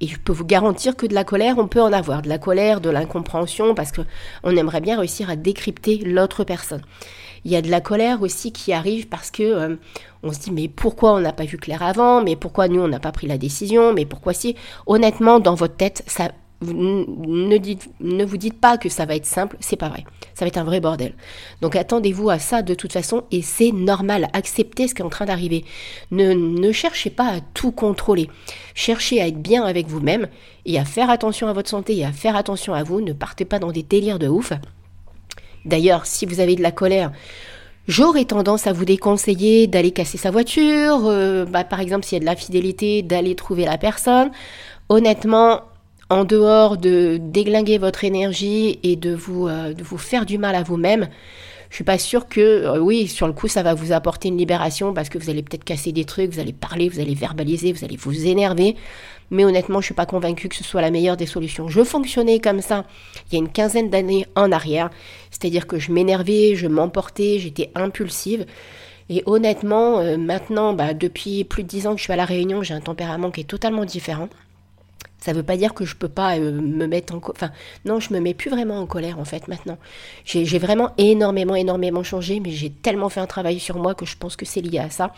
Et 0.00 0.06
je 0.06 0.18
peux 0.18 0.32
vous 0.32 0.44
garantir 0.44 0.96
que 0.96 1.06
de 1.06 1.14
la 1.14 1.24
colère, 1.24 1.58
on 1.58 1.66
peut 1.66 1.82
en 1.82 1.92
avoir. 1.92 2.22
De 2.22 2.28
la 2.28 2.38
colère, 2.38 2.80
de 2.80 2.90
l'incompréhension, 2.90 3.74
parce 3.74 3.92
qu'on 3.92 4.56
aimerait 4.56 4.80
bien 4.80 4.98
réussir 4.98 5.28
à 5.28 5.36
décrypter 5.36 5.98
l'autre 5.98 6.44
personne. 6.44 6.82
Il 7.44 7.52
y 7.52 7.56
a 7.56 7.62
de 7.62 7.70
la 7.70 7.80
colère 7.80 8.22
aussi 8.22 8.52
qui 8.52 8.72
arrive 8.72 9.08
parce 9.08 9.30
que 9.30 9.42
euh, 9.42 9.76
on 10.22 10.32
se 10.32 10.40
dit 10.40 10.50
mais 10.50 10.68
pourquoi 10.68 11.14
on 11.14 11.20
n'a 11.20 11.32
pas 11.32 11.44
vu 11.44 11.56
clair 11.56 11.82
avant, 11.82 12.22
mais 12.22 12.36
pourquoi 12.36 12.68
nous 12.68 12.80
on 12.80 12.88
n'a 12.88 13.00
pas 13.00 13.12
pris 13.12 13.26
la 13.26 13.38
décision, 13.38 13.92
mais 13.92 14.04
pourquoi 14.04 14.34
si? 14.34 14.56
Honnêtement 14.86 15.38
dans 15.40 15.54
votre 15.54 15.76
tête 15.76 16.02
ça 16.06 16.30
ne, 16.60 17.56
ne 18.00 18.24
vous 18.24 18.36
dites 18.36 18.60
pas 18.60 18.78
que 18.78 18.88
ça 18.88 19.06
va 19.06 19.14
être 19.14 19.26
simple, 19.26 19.56
c'est 19.60 19.76
pas 19.76 19.88
vrai. 19.88 20.04
Ça 20.34 20.44
va 20.44 20.48
être 20.48 20.58
un 20.58 20.64
vrai 20.64 20.80
bordel. 20.80 21.14
Donc 21.60 21.76
attendez-vous 21.76 22.30
à 22.30 22.38
ça 22.38 22.62
de 22.62 22.74
toute 22.74 22.92
façon 22.92 23.24
et 23.30 23.42
c'est 23.42 23.72
normal. 23.72 24.28
Acceptez 24.32 24.88
ce 24.88 24.94
qui 24.94 25.02
est 25.02 25.04
en 25.04 25.10
train 25.10 25.26
d'arriver. 25.26 25.64
Ne, 26.10 26.32
ne 26.32 26.72
cherchez 26.72 27.10
pas 27.10 27.28
à 27.28 27.40
tout 27.54 27.72
contrôler. 27.72 28.28
Cherchez 28.74 29.20
à 29.20 29.28
être 29.28 29.40
bien 29.40 29.64
avec 29.64 29.86
vous-même 29.86 30.28
et 30.66 30.78
à 30.78 30.84
faire 30.84 31.10
attention 31.10 31.48
à 31.48 31.52
votre 31.52 31.70
santé 31.70 31.96
et 31.96 32.04
à 32.04 32.12
faire 32.12 32.36
attention 32.36 32.74
à 32.74 32.82
vous. 32.82 33.00
Ne 33.00 33.12
partez 33.12 33.44
pas 33.44 33.58
dans 33.58 33.72
des 33.72 33.82
délires 33.82 34.18
de 34.18 34.28
ouf. 34.28 34.52
D'ailleurs, 35.64 36.06
si 36.06 36.26
vous 36.26 36.40
avez 36.40 36.56
de 36.56 36.62
la 36.62 36.72
colère, 36.72 37.12
j'aurais 37.86 38.24
tendance 38.24 38.66
à 38.66 38.72
vous 38.72 38.84
déconseiller 38.84 39.66
d'aller 39.66 39.90
casser 39.90 40.18
sa 40.18 40.30
voiture, 40.30 41.06
euh, 41.06 41.44
bah, 41.44 41.64
par 41.64 41.80
exemple 41.80 42.04
s'il 42.04 42.16
y 42.16 42.20
a 42.20 42.20
de 42.20 42.26
l'infidélité, 42.26 43.02
d'aller 43.02 43.34
trouver 43.34 43.64
la 43.64 43.78
personne. 43.78 44.30
Honnêtement, 44.88 45.62
en 46.10 46.24
dehors 46.24 46.76
de 46.76 47.18
déglinguer 47.20 47.78
votre 47.78 48.04
énergie 48.04 48.78
et 48.82 48.96
de 48.96 49.14
vous, 49.14 49.46
euh, 49.46 49.74
de 49.74 49.82
vous 49.82 49.98
faire 49.98 50.24
du 50.26 50.38
mal 50.38 50.54
à 50.54 50.62
vous-même, 50.62 51.08
je 51.70 51.74
suis 51.74 51.84
pas 51.84 51.98
sûre 51.98 52.28
que, 52.28 52.40
euh, 52.40 52.78
oui, 52.78 53.08
sur 53.08 53.26
le 53.26 53.32
coup, 53.34 53.46
ça 53.46 53.62
va 53.62 53.74
vous 53.74 53.92
apporter 53.92 54.28
une 54.28 54.38
libération 54.38 54.94
parce 54.94 55.10
que 55.10 55.18
vous 55.18 55.28
allez 55.28 55.42
peut-être 55.42 55.64
casser 55.64 55.92
des 55.92 56.04
trucs, 56.04 56.32
vous 56.32 56.40
allez 56.40 56.54
parler, 56.54 56.88
vous 56.88 57.00
allez 57.00 57.14
verbaliser, 57.14 57.72
vous 57.72 57.84
allez 57.84 57.96
vous 57.96 58.26
énerver. 58.26 58.76
Mais 59.30 59.44
honnêtement, 59.44 59.80
je 59.80 59.86
suis 59.86 59.94
pas 59.94 60.06
convaincue 60.06 60.48
que 60.48 60.56
ce 60.56 60.64
soit 60.64 60.80
la 60.80 60.90
meilleure 60.90 61.18
des 61.18 61.26
solutions. 61.26 61.68
Je 61.68 61.84
fonctionnais 61.84 62.38
comme 62.38 62.62
ça 62.62 62.86
il 63.30 63.34
y 63.34 63.36
a 63.36 63.40
une 63.40 63.50
quinzaine 63.50 63.90
d'années 63.90 64.26
en 64.34 64.50
arrière. 64.50 64.88
C'est-à-dire 65.30 65.66
que 65.66 65.78
je 65.78 65.92
m'énervais, 65.92 66.54
je 66.54 66.66
m'emportais, 66.66 67.38
j'étais 67.38 67.70
impulsive. 67.74 68.46
Et 69.10 69.22
honnêtement, 69.26 70.00
euh, 70.00 70.16
maintenant, 70.16 70.72
bah, 70.72 70.94
depuis 70.94 71.44
plus 71.44 71.62
de 71.62 71.68
dix 71.68 71.86
ans 71.86 71.92
que 71.92 71.98
je 71.98 72.04
suis 72.04 72.12
à 72.12 72.16
La 72.16 72.24
Réunion, 72.24 72.62
j'ai 72.62 72.74
un 72.74 72.80
tempérament 72.80 73.30
qui 73.30 73.42
est 73.42 73.44
totalement 73.44 73.84
différent. 73.84 74.28
Ça 75.18 75.32
ne 75.32 75.38
veut 75.38 75.42
pas 75.42 75.56
dire 75.56 75.74
que 75.74 75.84
je 75.84 75.96
peux 75.96 76.08
pas 76.08 76.38
euh, 76.38 76.52
me 76.52 76.86
mettre 76.86 77.14
en... 77.14 77.18
Enfin, 77.18 77.50
non, 77.84 78.00
je 78.00 78.12
me 78.12 78.20
mets 78.20 78.34
plus 78.34 78.50
vraiment 78.50 78.78
en 78.78 78.86
colère 78.86 79.18
en 79.18 79.24
fait 79.24 79.48
maintenant. 79.48 79.78
J'ai 80.24 80.58
vraiment 80.58 80.92
énormément, 80.98 81.54
énormément 81.54 82.02
changé, 82.02 82.40
mais 82.40 82.50
j'ai 82.50 82.70
tellement 82.70 83.08
fait 83.08 83.20
un 83.20 83.26
travail 83.26 83.58
sur 83.58 83.78
moi 83.78 83.94
que 83.94 84.06
je 84.06 84.16
pense 84.16 84.36
que 84.36 84.46
c'est 84.46 84.60
lié 84.60 84.78
à 84.78 84.90
ça. 84.90 85.12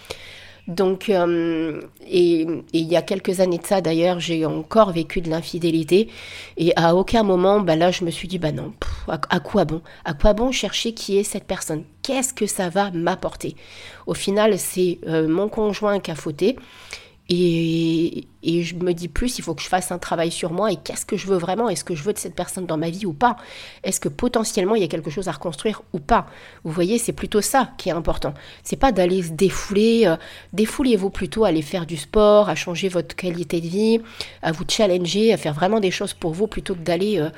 Donc, 0.70 1.08
euh, 1.08 1.80
et, 2.06 2.46
il 2.72 2.86
y 2.86 2.96
a 2.96 3.02
quelques 3.02 3.40
années 3.40 3.58
de 3.58 3.66
ça 3.66 3.80
d'ailleurs, 3.80 4.20
j'ai 4.20 4.46
encore 4.46 4.92
vécu 4.92 5.20
de 5.20 5.28
l'infidélité. 5.28 6.08
Et 6.56 6.72
à 6.76 6.94
aucun 6.94 7.22
moment, 7.22 7.60
bah 7.60 7.76
là, 7.76 7.90
je 7.90 8.04
me 8.04 8.10
suis 8.10 8.28
dit, 8.28 8.38
bah 8.38 8.52
non, 8.52 8.72
à, 9.08 9.40
quoi 9.40 9.64
bon? 9.64 9.82
À 10.04 10.14
quoi 10.14 10.32
bon 10.32 10.52
chercher 10.52 10.92
qui 10.94 11.18
est 11.18 11.24
cette 11.24 11.44
personne? 11.44 11.84
Qu'est-ce 12.02 12.32
que 12.32 12.46
ça 12.46 12.68
va 12.68 12.90
m'apporter? 12.92 13.56
Au 14.06 14.14
final, 14.14 14.58
c'est 14.58 14.98
euh, 15.06 15.28
mon 15.28 15.48
conjoint 15.48 15.98
qui 16.00 16.10
a 16.10 16.14
fauté. 16.14 16.56
Et, 17.28 18.26
je 18.42 18.74
me 18.74 18.92
dis 18.92 19.08
plus, 19.08 19.38
il 19.38 19.42
faut 19.42 19.54
que 19.54 19.62
je 19.62 19.68
fasse 19.68 19.92
un 19.92 19.98
travail 19.98 20.30
sur 20.30 20.52
moi 20.52 20.72
et 20.72 20.76
qu'est-ce 20.76 21.04
que 21.04 21.16
je 21.16 21.26
veux 21.26 21.36
vraiment 21.36 21.68
Est-ce 21.68 21.84
que 21.84 21.94
je 21.94 22.02
veux 22.02 22.12
de 22.12 22.18
cette 22.18 22.34
personne 22.34 22.66
dans 22.66 22.78
ma 22.78 22.90
vie 22.90 23.06
ou 23.06 23.12
pas? 23.12 23.36
Est-ce 23.84 24.00
que 24.00 24.08
potentiellement 24.08 24.74
il 24.74 24.82
y 24.82 24.84
a 24.84 24.88
quelque 24.88 25.10
chose 25.10 25.28
à 25.28 25.32
reconstruire 25.32 25.82
ou 25.92 25.98
pas? 25.98 26.26
Vous 26.64 26.72
voyez, 26.72 26.98
c'est 26.98 27.12
plutôt 27.12 27.40
ça 27.40 27.70
qui 27.76 27.90
est 27.90 27.92
important. 27.92 28.34
C'est 28.62 28.76
pas 28.76 28.92
d'aller 28.92 29.22
se 29.22 29.32
défouler. 29.32 30.06
Euh, 30.06 30.16
défoulez-vous 30.52 31.10
plutôt 31.10 31.44
à 31.44 31.48
aller 31.48 31.62
faire 31.62 31.86
du 31.86 31.96
sport, 31.96 32.48
à 32.48 32.54
changer 32.54 32.88
votre 32.88 33.14
qualité 33.14 33.60
de 33.60 33.66
vie, 33.66 34.00
à 34.42 34.52
vous 34.52 34.64
challenger, 34.66 35.32
à 35.32 35.36
faire 35.36 35.54
vraiment 35.54 35.80
des 35.80 35.90
choses 35.90 36.14
pour 36.14 36.32
vous 36.32 36.46
plutôt 36.46 36.74
que 36.74 36.80
d'aller 36.80 37.18
euh, 37.18 37.30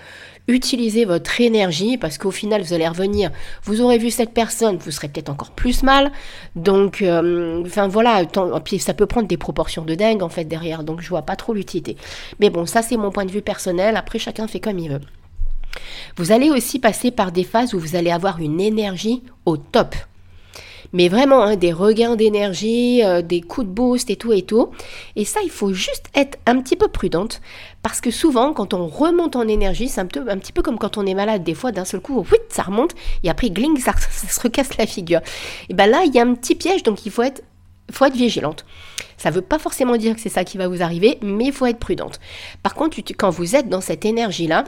utilisez 0.48 1.04
votre 1.04 1.40
énergie 1.40 1.96
parce 1.96 2.18
qu'au 2.18 2.30
final, 2.30 2.62
vous 2.62 2.72
allez 2.72 2.88
revenir, 2.88 3.30
vous 3.64 3.80
aurez 3.80 3.98
vu 3.98 4.10
cette 4.10 4.32
personne, 4.32 4.76
vous 4.76 4.90
serez 4.90 5.08
peut-être 5.08 5.30
encore 5.30 5.52
plus 5.52 5.82
mal. 5.82 6.10
Donc, 6.56 7.02
euh, 7.02 7.62
enfin 7.64 7.88
voilà, 7.88 8.24
puis 8.64 8.78
ça 8.78 8.94
peut 8.94 9.06
prendre 9.06 9.28
des 9.28 9.36
proportions 9.36 9.84
de 9.84 9.94
dingue 9.94 10.22
en 10.22 10.28
fait 10.28 10.44
derrière, 10.44 10.82
je 11.00 11.08
vois 11.08 11.22
pas 11.22 11.36
trop 11.36 11.54
l'utilité. 11.54 11.96
Mais 12.40 12.50
bon, 12.50 12.66
ça 12.66 12.82
c'est 12.82 12.96
mon 12.96 13.10
point 13.10 13.24
de 13.24 13.30
vue 13.30 13.42
personnel, 13.42 13.96
après 13.96 14.18
chacun 14.18 14.46
fait 14.46 14.60
comme 14.60 14.78
il 14.78 14.90
veut. 14.90 15.00
Vous 16.16 16.32
allez 16.32 16.50
aussi 16.50 16.78
passer 16.78 17.10
par 17.10 17.32
des 17.32 17.44
phases 17.44 17.72
où 17.72 17.78
vous 17.78 17.96
allez 17.96 18.10
avoir 18.10 18.40
une 18.40 18.60
énergie 18.60 19.22
au 19.46 19.56
top 19.56 19.94
mais 20.92 21.08
vraiment 21.08 21.42
hein, 21.42 21.56
des 21.56 21.72
regains 21.72 22.16
d'énergie, 22.16 23.02
euh, 23.02 23.22
des 23.22 23.40
coups 23.40 23.66
de 23.66 23.72
boost 23.72 24.10
et 24.10 24.16
tout 24.16 24.32
et 24.32 24.42
tout. 24.42 24.70
Et 25.16 25.24
ça, 25.24 25.40
il 25.42 25.50
faut 25.50 25.72
juste 25.72 26.06
être 26.14 26.38
un 26.46 26.60
petit 26.60 26.76
peu 26.76 26.88
prudente 26.88 27.40
parce 27.82 28.00
que 28.00 28.10
souvent, 28.10 28.52
quand 28.52 28.74
on 28.74 28.86
remonte 28.86 29.36
en 29.36 29.48
énergie, 29.48 29.88
c'est 29.88 30.00
un, 30.00 30.08
un, 30.28 30.38
petit 30.38 30.52
peu 30.52 30.62
comme 30.62 30.78
quand 30.78 30.98
on 30.98 31.06
est 31.06 31.14
malade. 31.14 31.42
Des 31.42 31.54
fois, 31.54 31.72
d'un 31.72 31.84
seul 31.84 32.00
coup, 32.00 32.24
ça 32.50 32.62
remonte 32.62 32.94
et 33.22 33.30
après, 33.30 33.50
gling, 33.50 33.78
ça, 33.80 33.92
se 33.98 34.40
recasse 34.40 34.76
la 34.76 34.86
figure. 34.86 35.20
Et 35.68 35.74
ben 35.74 35.86
là, 35.86 36.02
il 36.04 36.14
y 36.14 36.18
a 36.18 36.22
un 36.22 36.34
petit 36.34 36.54
piège, 36.54 36.82
donc 36.82 37.06
il 37.06 37.12
faut 37.12 37.22
être 37.22 37.42
faut 37.92 38.04
être 38.04 38.16
vigilante. 38.16 38.64
Ça 39.16 39.30
ne 39.30 39.34
veut 39.34 39.42
pas 39.42 39.58
forcément 39.58 39.96
dire 39.96 40.14
que 40.14 40.20
c'est 40.20 40.28
ça 40.28 40.44
qui 40.44 40.58
va 40.58 40.68
vous 40.68 40.82
arriver, 40.82 41.18
mais 41.22 41.46
il 41.46 41.52
faut 41.52 41.66
être 41.66 41.78
prudente. 41.78 42.20
Par 42.62 42.74
contre, 42.74 42.98
quand 43.16 43.30
vous 43.30 43.56
êtes 43.56 43.68
dans 43.68 43.80
cette 43.80 44.04
énergie-là, 44.04 44.64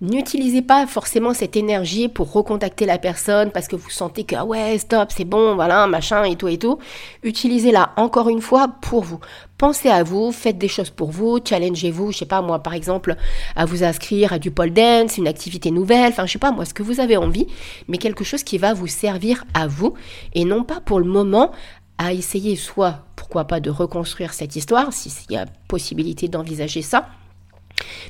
N'utilisez 0.00 0.62
pas 0.62 0.86
forcément 0.86 1.34
cette 1.34 1.56
énergie 1.56 2.08
pour 2.08 2.32
recontacter 2.32 2.84
la 2.84 2.98
personne 2.98 3.50
parce 3.50 3.68
que 3.68 3.76
vous 3.76 3.90
sentez 3.90 4.24
que 4.24 4.34
ah 4.34 4.44
ouais, 4.44 4.76
stop, 4.78 5.10
c'est 5.14 5.24
bon, 5.24 5.54
voilà, 5.54 5.86
machin 5.86 6.24
et 6.24 6.36
tout 6.36 6.48
et 6.48 6.58
tout. 6.58 6.78
Utilisez-la 7.22 7.92
encore 7.96 8.28
une 8.28 8.42
fois 8.42 8.68
pour 8.82 9.02
vous. 9.02 9.20
Pensez 9.56 9.88
à 9.88 10.02
vous, 10.02 10.32
faites 10.32 10.58
des 10.58 10.68
choses 10.68 10.90
pour 10.90 11.10
vous, 11.10 11.38
challengez-vous, 11.42 12.12
je 12.12 12.18
sais 12.18 12.26
pas 12.26 12.42
moi 12.42 12.58
par 12.58 12.74
exemple, 12.74 13.16
à 13.54 13.64
vous 13.64 13.84
inscrire 13.84 14.32
à 14.32 14.38
du 14.38 14.50
pole 14.50 14.72
dance, 14.72 15.16
une 15.16 15.28
activité 15.28 15.70
nouvelle, 15.70 16.10
enfin 16.10 16.26
je 16.26 16.32
sais 16.32 16.38
pas 16.38 16.50
moi 16.50 16.64
ce 16.64 16.74
que 16.74 16.82
vous 16.82 17.00
avez 17.00 17.16
envie, 17.16 17.46
mais 17.88 17.98
quelque 17.98 18.24
chose 18.24 18.42
qui 18.42 18.58
va 18.58 18.74
vous 18.74 18.88
servir 18.88 19.44
à 19.54 19.68
vous 19.68 19.94
et 20.34 20.44
non 20.44 20.64
pas 20.64 20.80
pour 20.80 20.98
le 20.98 21.06
moment 21.06 21.52
à 21.98 22.12
essayer 22.12 22.56
soit 22.56 23.04
pourquoi 23.16 23.44
pas 23.44 23.60
de 23.60 23.70
reconstruire 23.70 24.32
cette 24.32 24.56
histoire 24.56 24.92
s'il 24.92 25.12
y 25.30 25.36
a 25.36 25.46
possibilité 25.68 26.28
d'envisager 26.28 26.82
ça 26.82 27.08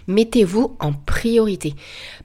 Mettez-vous 0.09 0.77
en 0.81 0.93
priorité. 0.93 1.75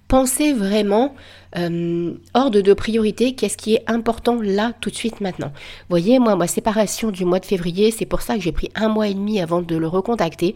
Pensez 0.08 0.54
vraiment 0.54 1.16
euh, 1.58 2.14
ordre 2.34 2.62
de 2.62 2.74
priorité, 2.74 3.34
qu'est-ce 3.36 3.58
qui 3.58 3.76
est 3.76 3.84
important 3.88 4.40
là 4.42 4.74
tout 4.82 4.90
de 4.90 4.96
suite 4.96 5.22
maintenant. 5.22 5.52
Voyez, 5.90 6.20
moi, 6.20 6.36
ma 6.36 6.48
séparation 6.48 7.12
du 7.12 7.26
mois 7.26 7.40
de 7.40 7.46
février, 7.46 7.92
c'est 7.92 8.06
pour 8.06 8.22
ça 8.22 8.36
que 8.36 8.42
j'ai 8.42 8.52
pris 8.52 8.70
un 8.76 8.90
mois 8.90 9.08
et 9.08 9.14
demi 9.14 9.40
avant 9.40 9.62
de 9.62 9.76
le 9.76 9.88
recontacter, 9.88 10.56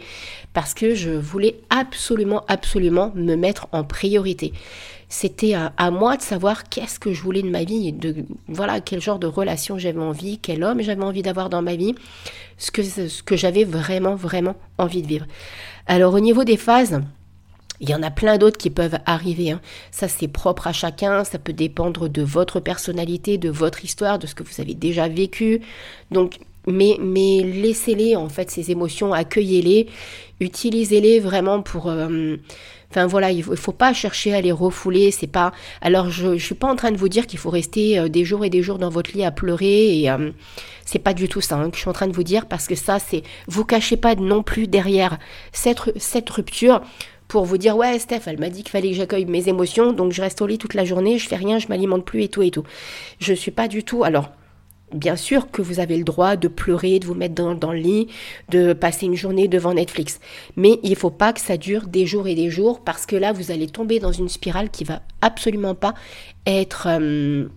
parce 0.54 0.74
que 0.74 0.96
je 0.96 1.12
voulais 1.12 1.56
absolument, 1.70 2.44
absolument 2.48 3.12
me 3.16 3.36
mettre 3.36 3.68
en 3.72 3.84
priorité. 3.84 4.54
C'était 5.16 5.54
à, 5.54 5.92
moi 5.92 6.18
de 6.18 6.24
savoir 6.24 6.68
qu'est-ce 6.68 7.00
que 7.00 7.14
je 7.14 7.22
voulais 7.22 7.44
de 7.44 7.50
ma 7.52 7.64
vie, 7.64 7.94
de 7.94 8.26
voilà 8.48 8.82
quel 8.82 9.00
genre 9.00 9.20
de 9.20 9.28
relation 9.28 9.78
j'avais 9.78 10.00
envie, 10.00 10.40
quel 10.40 10.64
homme 10.64 10.82
j'avais 10.82 11.04
envie 11.04 11.22
d'avoir 11.22 11.52
dans 11.52 11.62
ma 11.62 11.76
vie, 11.76 11.94
ce 12.58 12.72
que, 12.72 13.36
j'avais 13.36 13.64
vraiment, 13.64 14.16
vraiment 14.16 14.56
envie 14.80 15.04
de 15.04 15.08
vivre. 15.08 15.28
Alors 15.86 16.16
au 16.16 16.20
niveau 16.20 16.44
des 16.44 16.58
phases, 16.58 17.00
il 17.80 17.92
y 17.92 17.94
en 17.94 18.02
a 18.02 18.10
plein 18.10 18.40
d'autres 18.40 18.58
qui 18.58 18.72
peuvent 18.72 18.98
arriver. 19.06 19.52
Hein. 19.52 19.62
Ça, 19.92 20.08
c'est 20.08 20.28
propre 20.28 20.66
à 20.66 20.74
chacun. 20.74 21.24
Ça 21.24 21.38
peut 21.38 21.54
dépendre 21.54 22.10
de 22.10 22.24
votre 22.24 22.60
personnalité, 22.60 23.38
de 23.38 23.52
votre 23.52 23.86
histoire, 23.86 24.18
de 24.18 24.26
ce 24.26 24.34
que 24.34 24.42
vous 24.42 24.62
avez 24.62 24.74
déjà 24.74 25.10
vécu. 25.10 25.62
Donc, 26.10 26.40
mais, 26.66 26.98
mais 27.00 27.44
laissez-les, 27.44 28.16
en 28.16 28.30
fait, 28.30 28.50
ces 28.50 28.72
émotions, 28.72 29.14
accueillez-les, 29.14 29.88
utilisez-les 30.40 31.20
vraiment 31.20 31.62
pour... 31.62 31.88
Euh, 31.92 32.38
enfin 32.94 33.08
voilà, 33.08 33.32
il 33.32 33.50
ne 33.50 33.56
faut 33.56 33.72
pas 33.72 33.92
chercher 33.94 34.36
à 34.36 34.42
les 34.42 34.52
refouler. 34.52 35.10
C'est 35.12 35.28
pas. 35.28 35.52
Alors 35.82 36.10
je 36.10 36.28
ne 36.28 36.38
suis 36.38 36.56
pas 36.56 36.68
en 36.68 36.76
train 36.76 36.92
de 36.92 36.98
vous 36.98 37.10
dire 37.10 37.26
qu'il 37.26 37.40
faut 37.40 37.50
rester 37.50 37.98
euh, 37.98 38.08
des 38.08 38.24
jours 38.24 38.46
et 38.46 38.50
des 38.50 38.62
jours 38.62 38.78
dans 38.78 38.90
votre 38.90 39.12
lit 39.14 39.26
à 39.26 39.32
pleurer 39.32 40.00
et 40.00 40.12
euh, 40.12 40.32
c'est 40.86 41.00
pas 41.00 41.14
du 41.14 41.28
tout 41.28 41.42
ça 41.42 41.56
hein, 41.56 41.70
que 41.70 41.76
je 41.76 41.82
suis 41.82 41.90
en 41.90 41.94
train 41.94 42.08
de 42.08 42.14
vous 42.14 42.24
dire 42.24 42.46
parce 42.46 42.68
que 42.68 42.76
ça 42.76 43.00
c'est 43.00 43.24
vous 43.48 43.66
cachez 43.66 43.98
pas 43.98 44.16
non 44.16 44.44
plus 44.44 44.68
derrière 44.68 45.18
cette, 45.52 45.98
cette 45.98 46.30
rupture 46.30 46.82
pour 47.28 47.46
vous 47.46 47.58
dire 47.58 47.76
ouais 47.76 47.98
Steph 48.00 48.22
elle 48.28 48.40
m'a 48.40 48.50
dit 48.50 48.64
qu'il 48.64 48.72
fallait 48.72 48.90
que 48.90 48.96
j'accueille 48.96 49.26
mes 49.26 49.50
émotions 49.50 49.94
donc 49.94 50.12
je 50.12 50.22
reste 50.22 50.42
au 50.42 50.48
lit 50.48 50.58
toute 50.58 50.74
la 50.74 50.86
journée 50.86 51.18
je 51.18 51.28
fais 51.28 51.36
rien 51.36 51.58
je 51.60 51.68
m'alimente 51.68 52.06
plus 52.06 52.24
et 52.24 52.28
tout 52.28 52.42
et 52.42 52.52
tout 52.52 52.64
je 53.20 53.34
suis 53.34 53.52
pas 53.52 53.68
du 53.68 53.84
tout 53.84 54.04
alors 54.04 54.30
bien 54.94 55.16
sûr 55.16 55.52
que 55.52 55.62
vous 55.62 55.80
avez 55.80 55.98
le 55.98 56.04
droit 56.04 56.36
de 56.36 56.48
pleurer, 56.48 57.00
de 57.00 57.06
vous 57.06 57.14
mettre 57.14 57.36
dans, 57.36 57.72
le 57.72 57.80
lit, 57.80 58.08
de 58.50 58.74
passer 58.74 59.06
une 59.06 59.16
journée 59.16 59.48
devant 59.48 59.74
Netflix. 59.74 60.20
Mais 60.56 60.80
il 60.84 60.92
ne 60.92 60.96
faut 60.96 61.10
pas 61.10 61.34
que 61.34 61.42
ça 61.42 61.58
dure 61.58 61.88
des 61.88 62.06
jours 62.06 62.28
et 62.28 62.36
des 62.36 62.50
jours 62.50 62.84
parce 62.84 63.06
que 63.06 63.16
là, 63.16 63.32
vous 63.32 63.52
allez 63.52 63.68
tomber 63.68 64.00
dans 64.00 64.12
une 64.12 64.30
spirale 64.30 64.70
qui 64.70 64.84
va 64.84 65.02
absolument 65.22 65.76
pas 65.76 65.94
être... 66.46 66.88
Euh, 66.90 67.48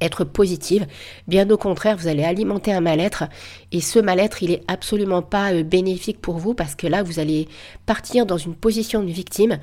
être 0.00 0.24
positive. 0.24 0.86
Bien 1.28 1.48
au 1.48 1.56
contraire, 1.56 1.96
vous 1.96 2.08
allez 2.08 2.24
alimenter 2.24 2.72
un 2.72 2.80
mal-être 2.80 3.22
et 3.70 3.80
ce 3.80 4.00
mal-être, 4.00 4.42
il 4.42 4.50
est 4.50 4.64
absolument 4.66 5.22
pas 5.22 5.52
euh, 5.52 5.62
bénéfique 5.62 6.20
pour 6.20 6.38
vous 6.38 6.54
parce 6.54 6.74
que 6.74 6.88
là, 6.88 7.04
vous 7.04 7.20
allez 7.20 7.46
partir 7.86 8.26
dans 8.26 8.36
une 8.36 8.56
position 8.56 9.04
de 9.04 9.12
victime 9.12 9.60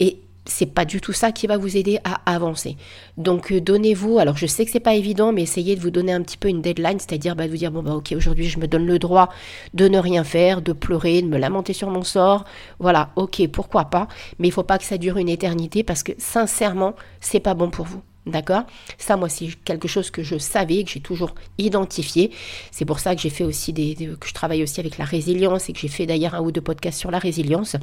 et 0.00 0.18
c'est 0.46 0.66
pas 0.66 0.84
du 0.84 1.00
tout 1.00 1.12
ça 1.12 1.32
qui 1.32 1.46
va 1.46 1.56
vous 1.56 1.76
aider 1.76 1.98
à 2.04 2.20
avancer. 2.26 2.76
Donc 3.16 3.52
euh, 3.52 3.60
donnez-vous, 3.60 4.18
alors 4.18 4.36
je 4.36 4.46
sais 4.46 4.64
que 4.64 4.70
c'est 4.70 4.80
pas 4.80 4.94
évident, 4.94 5.32
mais 5.32 5.42
essayez 5.42 5.76
de 5.76 5.80
vous 5.80 5.90
donner 5.90 6.12
un 6.12 6.22
petit 6.22 6.36
peu 6.36 6.48
une 6.48 6.62
deadline, 6.62 6.98
c'est-à-dire 6.98 7.36
bah, 7.36 7.46
de 7.46 7.50
vous 7.50 7.56
dire 7.56 7.72
bon 7.72 7.82
bah 7.82 7.94
ok 7.94 8.14
aujourd'hui 8.16 8.46
je 8.46 8.58
me 8.58 8.66
donne 8.66 8.86
le 8.86 8.98
droit 8.98 9.28
de 9.74 9.88
ne 9.88 9.98
rien 9.98 10.24
faire, 10.24 10.62
de 10.62 10.72
pleurer, 10.72 11.22
de 11.22 11.28
me 11.28 11.38
lamenter 11.38 11.72
sur 11.72 11.90
mon 11.90 12.02
sort, 12.02 12.44
voilà, 12.78 13.10
ok 13.16 13.46
pourquoi 13.48 13.86
pas, 13.86 14.08
mais 14.38 14.48
il 14.48 14.52
faut 14.52 14.62
pas 14.62 14.78
que 14.78 14.84
ça 14.84 14.98
dure 14.98 15.16
une 15.18 15.28
éternité 15.28 15.82
parce 15.82 16.02
que 16.02 16.12
sincèrement 16.18 16.94
c'est 17.20 17.40
pas 17.40 17.54
bon 17.54 17.70
pour 17.70 17.86
vous. 17.86 18.02
D'accord? 18.26 18.64
Ça, 18.98 19.16
moi, 19.16 19.28
c'est 19.28 19.46
quelque 19.64 19.86
chose 19.86 20.10
que 20.10 20.24
je 20.24 20.36
savais, 20.36 20.82
que 20.82 20.90
j'ai 20.90 21.00
toujours 21.00 21.36
identifié. 21.58 22.32
C'est 22.72 22.84
pour 22.84 22.98
ça 22.98 23.14
que 23.14 23.20
j'ai 23.20 23.30
fait 23.30 23.44
aussi 23.44 23.72
des, 23.72 23.94
que 23.94 24.26
je 24.26 24.34
travaille 24.34 24.64
aussi 24.64 24.80
avec 24.80 24.98
la 24.98 25.04
résilience 25.04 25.68
et 25.68 25.72
que 25.72 25.78
j'ai 25.78 25.86
fait 25.86 26.06
d'ailleurs 26.06 26.34
un 26.34 26.40
ou 26.40 26.50
deux 26.50 26.60
podcasts 26.60 26.98
sur 26.98 27.12
la 27.12 27.20
résilience. 27.20 27.76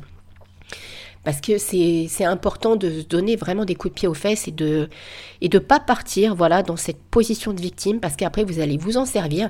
Parce 1.24 1.40
que 1.40 1.58
c'est 1.58 2.26
important 2.26 2.76
de 2.76 3.02
se 3.02 3.06
donner 3.06 3.38
vraiment 3.38 3.64
des 3.64 3.76
coups 3.76 3.94
de 3.94 4.00
pied 4.00 4.08
aux 4.10 4.14
fesses 4.14 4.48
et 4.50 4.52
de 4.52 4.90
et 5.40 5.48
de 5.48 5.58
pas 5.58 5.80
partir 5.80 6.36
voilà 6.36 6.64
dans 6.64 6.76
cette 6.76 7.02
position 7.02 7.54
de 7.54 7.62
victime 7.62 8.02
parce 8.02 8.18
qu'après 8.18 8.44
vous 8.44 8.60
allez 8.60 8.78
vous 8.78 8.98
en 8.98 9.06
servir 9.06 9.50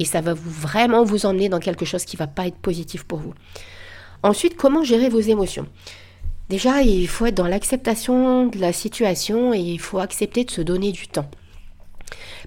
et 0.00 0.04
ça 0.04 0.20
va 0.20 0.34
vous 0.34 0.50
vraiment 0.50 1.04
vous 1.04 1.24
emmener 1.24 1.48
dans 1.48 1.60
quelque 1.60 1.84
chose 1.84 2.04
qui 2.04 2.16
va 2.16 2.26
pas 2.26 2.48
être 2.48 2.56
positif 2.56 3.04
pour 3.04 3.20
vous. 3.20 3.34
Ensuite, 4.24 4.56
comment 4.56 4.82
gérer 4.82 5.08
vos 5.08 5.20
émotions? 5.20 5.66
Déjà, 6.48 6.82
il 6.82 7.08
faut 7.08 7.26
être 7.26 7.34
dans 7.34 7.48
l'acceptation 7.48 8.46
de 8.46 8.58
la 8.58 8.72
situation 8.72 9.54
et 9.54 9.60
il 9.60 9.80
faut 9.80 9.98
accepter 9.98 10.44
de 10.44 10.50
se 10.50 10.60
donner 10.60 10.92
du 10.92 11.08
temps. 11.08 11.30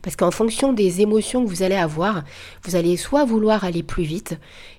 Parce 0.04 0.16
qu'en 0.16 0.32
fonction 0.32 0.74
des 0.74 1.02
émotions 1.02 1.44
que 1.44 1.50
vous 1.50 1.64
allez 1.64 1.76
avoir, 1.76 2.24
vous 2.64 2.76
allez 2.76 2.98
soit 2.98 3.26
vouloir 3.26 3.64
aller 3.64 3.84
plus 3.84 4.04
vite 4.04 4.38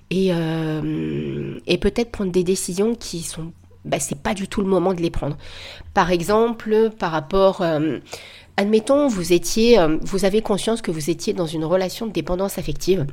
et, 0.09 0.29
euh, 0.31 1.59
et 1.67 1.77
peut-être 1.77 2.11
prendre 2.11 2.31
des 2.31 2.43
décisions 2.43 2.95
qui 2.95 3.21
sont... 3.21 3.51
Bah, 3.87 3.99
c'est 3.99 4.21
pas 4.21 4.33
du 4.33 4.47
tout 4.47 4.61
le 4.61 4.67
moment 4.67 4.93
de 4.93 5.01
les 5.01 5.09
prendre. 5.09 5.37
Par 5.93 6.11
exemple, 6.11 6.91
par 6.99 7.11
rapport... 7.11 7.61
Euh, 7.61 7.99
admettons, 8.57 9.07
vous 9.07 9.33
étiez... 9.33 9.79
Euh, 9.79 9.97
vous 10.01 10.25
avez 10.25 10.41
conscience 10.41 10.81
que 10.81 10.91
vous 10.91 11.09
étiez 11.09 11.33
dans 11.33 11.47
une 11.47 11.65
relation 11.65 12.05
de 12.05 12.11
dépendance 12.11 12.57
affective. 12.57 13.07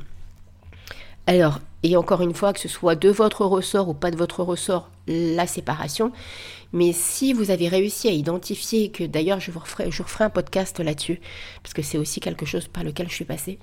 Alors, 1.27 1.59
et 1.81 1.95
encore 1.97 2.21
une 2.21 2.33
fois, 2.33 2.53
que 2.53 2.59
ce 2.59 2.67
soit 2.67 2.95
de 2.95 3.09
votre 3.09 3.45
ressort 3.45 3.89
ou 3.89 3.93
pas 3.93 4.11
de 4.11 4.17
votre 4.17 4.43
ressort, 4.43 4.91
la 5.07 5.47
séparation. 5.47 6.11
Mais 6.73 6.91
si 6.93 7.33
vous 7.33 7.51
avez 7.51 7.67
réussi 7.67 8.07
à 8.07 8.11
identifier, 8.11 8.89
que 8.89 9.03
d'ailleurs 9.03 9.39
je 9.39 9.51
vous 9.51 9.59
referai, 9.59 9.89
je 9.91 10.03
un 10.19 10.29
podcast 10.29 10.79
là-dessus, 10.79 11.19
parce 11.63 11.73
que 11.73 11.81
c'est 11.81 11.97
aussi 11.97 12.19
quelque 12.19 12.45
chose 12.45 12.67
par 12.67 12.83
lequel 12.83 13.07
je 13.09 13.13
suis 13.13 13.25
passée. 13.25 13.59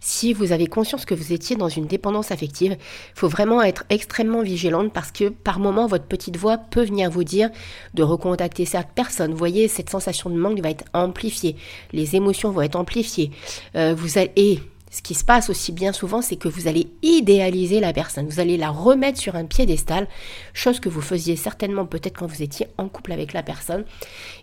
Si 0.00 0.32
vous 0.32 0.52
avez 0.52 0.66
conscience 0.66 1.04
que 1.04 1.14
vous 1.14 1.32
étiez 1.32 1.56
dans 1.56 1.68
une 1.68 1.86
dépendance 1.86 2.30
affective, 2.30 2.72
il 2.72 3.18
faut 3.18 3.28
vraiment 3.28 3.62
être 3.62 3.84
extrêmement 3.90 4.42
vigilante 4.42 4.92
parce 4.92 5.12
que 5.12 5.28
par 5.28 5.58
moment, 5.58 5.86
votre 5.86 6.06
petite 6.06 6.36
voix 6.36 6.58
peut 6.58 6.84
venir 6.84 7.10
vous 7.10 7.24
dire 7.24 7.50
de 7.94 8.02
recontacter 8.02 8.64
cette 8.64 8.88
personne. 8.94 9.32
Vous 9.32 9.36
voyez, 9.36 9.68
cette 9.68 9.90
sensation 9.90 10.30
de 10.30 10.36
manque 10.36 10.60
va 10.60 10.70
être 10.70 10.84
amplifiée. 10.94 11.56
Les 11.92 12.16
émotions 12.16 12.50
vont 12.50 12.62
être 12.62 12.76
amplifiées. 12.76 13.30
Euh, 13.76 13.94
vous 13.96 14.18
allez, 14.18 14.62
ce 14.90 15.02
qui 15.02 15.14
se 15.14 15.24
passe 15.24 15.50
aussi 15.50 15.70
bien 15.70 15.92
souvent, 15.92 16.20
c'est 16.20 16.36
que 16.36 16.48
vous 16.48 16.66
allez 16.66 16.88
idéaliser 17.02 17.78
la 17.78 17.92
personne, 17.92 18.26
vous 18.26 18.40
allez 18.40 18.56
la 18.56 18.70
remettre 18.70 19.20
sur 19.20 19.36
un 19.36 19.44
piédestal, 19.44 20.08
chose 20.52 20.80
que 20.80 20.88
vous 20.88 21.00
faisiez 21.00 21.36
certainement 21.36 21.86
peut-être 21.86 22.18
quand 22.18 22.26
vous 22.26 22.42
étiez 22.42 22.66
en 22.76 22.88
couple 22.88 23.12
avec 23.12 23.32
la 23.32 23.44
personne. 23.44 23.84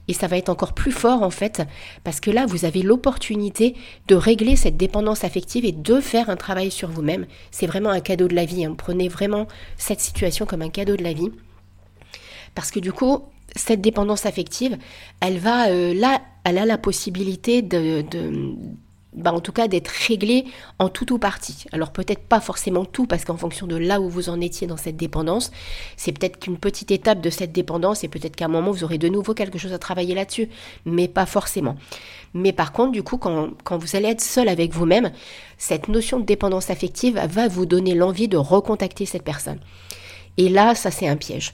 Et 0.07 0.13
ça 0.13 0.27
va 0.27 0.37
être 0.37 0.47
encore 0.47 0.73
plus 0.73 0.93
fort 0.93 1.21
en 1.21 1.31
fait, 1.31 1.63
parce 2.05 2.21
que 2.21 2.31
là, 2.31 2.45
vous 2.45 2.63
avez 2.63 2.81
l'opportunité 2.81 3.75
de 4.07 4.15
régler 4.15 4.55
cette 4.55 4.77
dépendance 4.77 5.25
affective 5.25 5.65
et 5.65 5.73
de 5.73 5.99
faire 5.99 6.29
un 6.29 6.37
travail 6.37 6.71
sur 6.71 6.89
vous-même. 6.89 7.25
C'est 7.51 7.67
vraiment 7.67 7.89
un 7.89 7.99
cadeau 7.99 8.29
de 8.29 8.35
la 8.35 8.45
vie. 8.45 8.63
Hein. 8.63 8.75
Prenez 8.77 9.09
vraiment 9.09 9.47
cette 9.77 9.99
situation 9.99 10.45
comme 10.45 10.61
un 10.61 10.69
cadeau 10.69 10.95
de 10.95 11.03
la 11.03 11.11
vie. 11.11 11.31
Parce 12.55 12.71
que 12.71 12.79
du 12.79 12.93
coup, 12.93 13.25
cette 13.55 13.81
dépendance 13.81 14.25
affective, 14.25 14.77
elle 15.19 15.39
va 15.39 15.67
euh, 15.67 15.93
là, 15.93 16.21
elle 16.45 16.57
a 16.57 16.65
la 16.65 16.77
possibilité 16.77 17.61
de 17.61 18.05
bah, 19.17 19.33
en 19.33 19.39
tout 19.39 19.51
cas 19.51 19.67
d'être 19.67 19.89
réglé 20.07 20.45
en 20.79 20.89
tout 20.89 21.11
ou 21.11 21.17
partie. 21.17 21.65
Alors 21.71 21.91
peut-être 21.91 22.21
pas 22.21 22.39
forcément 22.39 22.85
tout, 22.85 23.05
parce 23.05 23.25
qu'en 23.25 23.37
fonction 23.37 23.67
de 23.67 23.75
là 23.75 23.99
où 23.99 24.09
vous 24.09 24.29
en 24.29 24.39
étiez 24.39 24.67
dans 24.67 24.77
cette 24.77 24.95
dépendance, 24.95 25.51
c'est 25.97 26.11
peut-être 26.11 26.39
qu'une 26.39 26.57
petite 26.57 26.91
étape 26.91 27.19
de 27.19 27.29
cette 27.29 27.51
dépendance, 27.51 28.03
et 28.03 28.07
peut-être 28.07 28.35
qu'à 28.35 28.45
un 28.45 28.49
moment 28.49 28.71
vous 28.71 28.83
aurez 28.83 28.97
de 28.97 29.09
nouveau 29.09 29.33
quelque 29.33 29.57
chose 29.57 29.73
à 29.73 29.79
travailler 29.79 30.15
là-dessus, 30.15 30.49
mais 30.85 31.07
pas 31.07 31.25
forcément. 31.25 31.75
Mais 32.33 32.53
par 32.53 32.71
contre, 32.71 32.91
du 32.91 33.03
coup, 33.03 33.17
quand, 33.17 33.49
quand 33.63 33.77
vous 33.77 33.95
allez 33.95 34.09
être 34.09 34.21
seul 34.21 34.47
avec 34.47 34.71
vous-même, 34.71 35.11
cette 35.57 35.87
notion 35.87 36.19
de 36.19 36.25
dépendance 36.25 36.69
affective 36.69 37.19
va 37.27 37.47
vous 37.47 37.65
donner 37.65 37.95
l'envie 37.95 38.27
de 38.27 38.37
recontacter 38.37 39.05
cette 39.05 39.23
personne. 39.23 39.59
Et 40.37 40.49
là, 40.49 40.75
ça 40.75 40.91
c'est 40.91 41.07
un 41.07 41.17
piège. 41.17 41.53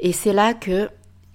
Et 0.00 0.12
c'est 0.12 0.32
là 0.32 0.54
que 0.54 0.90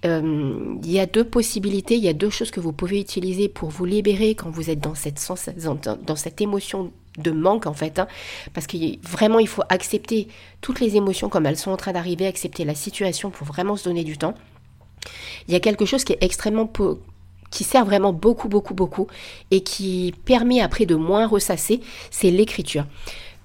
euh, 0.06 0.76
il 0.82 0.90
y 0.90 0.98
a 0.98 1.06
deux 1.06 1.24
possibilités, 1.24 1.96
il 1.96 2.02
y 2.02 2.08
a 2.08 2.14
deux 2.14 2.30
choses 2.30 2.50
que 2.50 2.60
vous 2.60 2.72
pouvez 2.72 3.00
utiliser 3.00 3.48
pour 3.48 3.68
vous 3.68 3.84
libérer 3.84 4.34
quand 4.34 4.48
vous 4.48 4.70
êtes 4.70 4.80
dans 4.80 4.94
cette, 4.94 6.40
émotion 6.40 6.92
de 7.18 7.30
manque 7.30 7.66
en 7.66 7.74
fait, 7.74 7.98
hein. 7.98 8.08
parce 8.54 8.66
que 8.66 8.76
vraiment 9.06 9.40
il 9.40 9.48
faut 9.48 9.62
accepter 9.68 10.28
toutes 10.62 10.80
les 10.80 10.96
émotions 10.96 11.28
comme 11.28 11.44
elles 11.44 11.58
sont 11.58 11.70
en 11.70 11.76
train 11.76 11.92
d'arriver, 11.92 12.26
accepter 12.26 12.64
la 12.64 12.74
situation 12.74 13.30
pour 13.30 13.46
vraiment 13.46 13.76
se 13.76 13.84
donner 13.84 14.04
du 14.04 14.16
temps. 14.16 14.34
Il 15.48 15.52
y 15.52 15.56
a 15.56 15.60
quelque 15.60 15.84
chose 15.84 16.04
qui 16.04 16.12
est 16.14 16.22
extrêmement 16.22 16.70
qui 17.50 17.64
sert 17.64 17.84
vraiment 17.84 18.12
beaucoup 18.12 18.48
beaucoup 18.48 18.74
beaucoup 18.74 19.06
et 19.50 19.62
qui 19.62 20.14
permet 20.24 20.60
après 20.60 20.86
de 20.86 20.94
moins 20.94 21.26
ressasser, 21.26 21.80
c'est 22.10 22.30
l'écriture. 22.30 22.86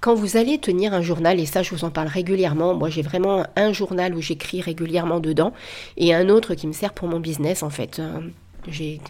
Quand 0.00 0.14
vous 0.14 0.36
allez 0.36 0.58
tenir 0.58 0.94
un 0.94 1.02
journal, 1.02 1.40
et 1.40 1.46
ça 1.46 1.62
je 1.62 1.74
vous 1.74 1.84
en 1.84 1.90
parle 1.90 2.08
régulièrement, 2.08 2.74
moi 2.74 2.90
j'ai 2.90 3.02
vraiment 3.02 3.46
un 3.56 3.72
journal 3.72 4.14
où 4.14 4.20
j'écris 4.20 4.60
régulièrement 4.60 5.20
dedans 5.20 5.52
et 5.96 6.14
un 6.14 6.28
autre 6.28 6.54
qui 6.54 6.66
me 6.66 6.72
sert 6.72 6.92
pour 6.92 7.08
mon 7.08 7.20
business 7.20 7.62
en 7.62 7.70
fait. 7.70 8.00
Hein. 8.00 8.22
J'ai 8.68 9.00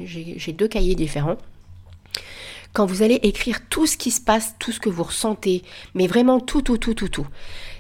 deux 0.52 0.68
cahiers 0.68 0.94
différents 0.94 1.36
quand 2.76 2.84
vous 2.84 3.02
allez 3.02 3.18
écrire 3.22 3.60
tout 3.70 3.86
ce 3.86 3.96
qui 3.96 4.10
se 4.10 4.20
passe, 4.20 4.54
tout 4.58 4.70
ce 4.70 4.80
que 4.80 4.90
vous 4.90 5.04
ressentez, 5.04 5.62
mais 5.94 6.06
vraiment 6.06 6.40
tout, 6.40 6.60
tout, 6.60 6.76
tout, 6.76 6.92
tout, 6.92 7.08
tout. 7.08 7.26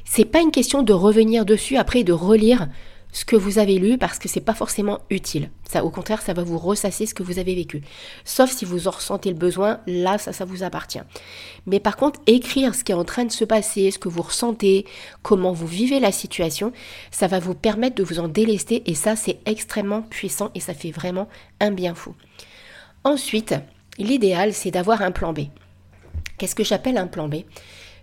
C'est 0.06 0.24
pas 0.24 0.40
une 0.40 0.50
question 0.50 0.82
de 0.82 0.94
revenir 0.94 1.44
dessus 1.44 1.76
après 1.76 2.02
de 2.02 2.14
relire 2.14 2.66
ce 3.16 3.24
que 3.24 3.34
vous 3.34 3.58
avez 3.58 3.78
lu 3.78 3.96
parce 3.96 4.18
que 4.18 4.28
c'est 4.28 4.42
pas 4.42 4.52
forcément 4.52 4.98
utile. 5.08 5.48
Au 5.82 5.88
contraire, 5.88 6.20
ça 6.20 6.34
va 6.34 6.42
vous 6.42 6.58
ressasser 6.58 7.06
ce 7.06 7.14
que 7.14 7.22
vous 7.22 7.38
avez 7.38 7.54
vécu. 7.54 7.80
Sauf 8.26 8.50
si 8.50 8.66
vous 8.66 8.88
en 8.88 8.90
ressentez 8.90 9.30
le 9.30 9.36
besoin, 9.36 9.80
là, 9.86 10.18
ça, 10.18 10.34
ça 10.34 10.44
vous 10.44 10.62
appartient. 10.62 11.00
Mais 11.64 11.80
par 11.80 11.96
contre, 11.96 12.20
écrire 12.26 12.74
ce 12.74 12.84
qui 12.84 12.92
est 12.92 12.94
en 12.94 13.06
train 13.06 13.24
de 13.24 13.32
se 13.32 13.46
passer, 13.46 13.90
ce 13.90 13.98
que 13.98 14.10
vous 14.10 14.20
ressentez, 14.20 14.84
comment 15.22 15.54
vous 15.54 15.66
vivez 15.66 15.98
la 15.98 16.12
situation, 16.12 16.72
ça 17.10 17.26
va 17.26 17.38
vous 17.38 17.54
permettre 17.54 17.96
de 17.96 18.02
vous 18.02 18.18
en 18.18 18.28
délester 18.28 18.82
et 18.84 18.94
ça, 18.94 19.16
c'est 19.16 19.38
extrêmement 19.46 20.02
puissant 20.02 20.50
et 20.54 20.60
ça 20.60 20.74
fait 20.74 20.90
vraiment 20.90 21.26
un 21.58 21.70
bien 21.70 21.94
fou. 21.94 22.14
Ensuite, 23.02 23.54
l'idéal, 23.96 24.52
c'est 24.52 24.72
d'avoir 24.72 25.00
un 25.00 25.10
plan 25.10 25.32
B. 25.32 25.44
Qu'est-ce 26.36 26.54
que 26.54 26.64
j'appelle 26.64 26.98
un 26.98 27.06
plan 27.06 27.28
B? 27.28 27.36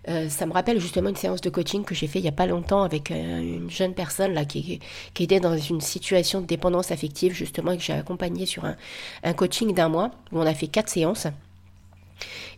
Euh, 0.08 0.28
ça 0.28 0.46
me 0.46 0.52
rappelle 0.52 0.80
justement 0.80 1.08
une 1.08 1.16
séance 1.16 1.40
de 1.40 1.50
coaching 1.50 1.84
que 1.84 1.94
j'ai 1.94 2.06
fait 2.06 2.18
il 2.18 2.22
n'y 2.22 2.28
a 2.28 2.32
pas 2.32 2.46
longtemps 2.46 2.82
avec 2.82 3.10
euh, 3.10 3.40
une 3.40 3.70
jeune 3.70 3.94
personne 3.94 4.34
là 4.34 4.44
qui, 4.44 4.80
était 5.18 5.40
dans 5.40 5.56
une 5.56 5.80
situation 5.80 6.40
de 6.40 6.46
dépendance 6.46 6.90
affective 6.90 7.32
justement 7.32 7.72
et 7.72 7.78
que 7.78 7.82
j'ai 7.82 7.94
accompagné 7.94 8.46
sur 8.46 8.64
un, 8.64 8.76
un 9.22 9.32
coaching 9.32 9.72
d'un 9.74 9.88
mois 9.88 10.10
où 10.32 10.38
on 10.38 10.46
a 10.46 10.54
fait 10.54 10.66
quatre 10.66 10.88
séances. 10.88 11.26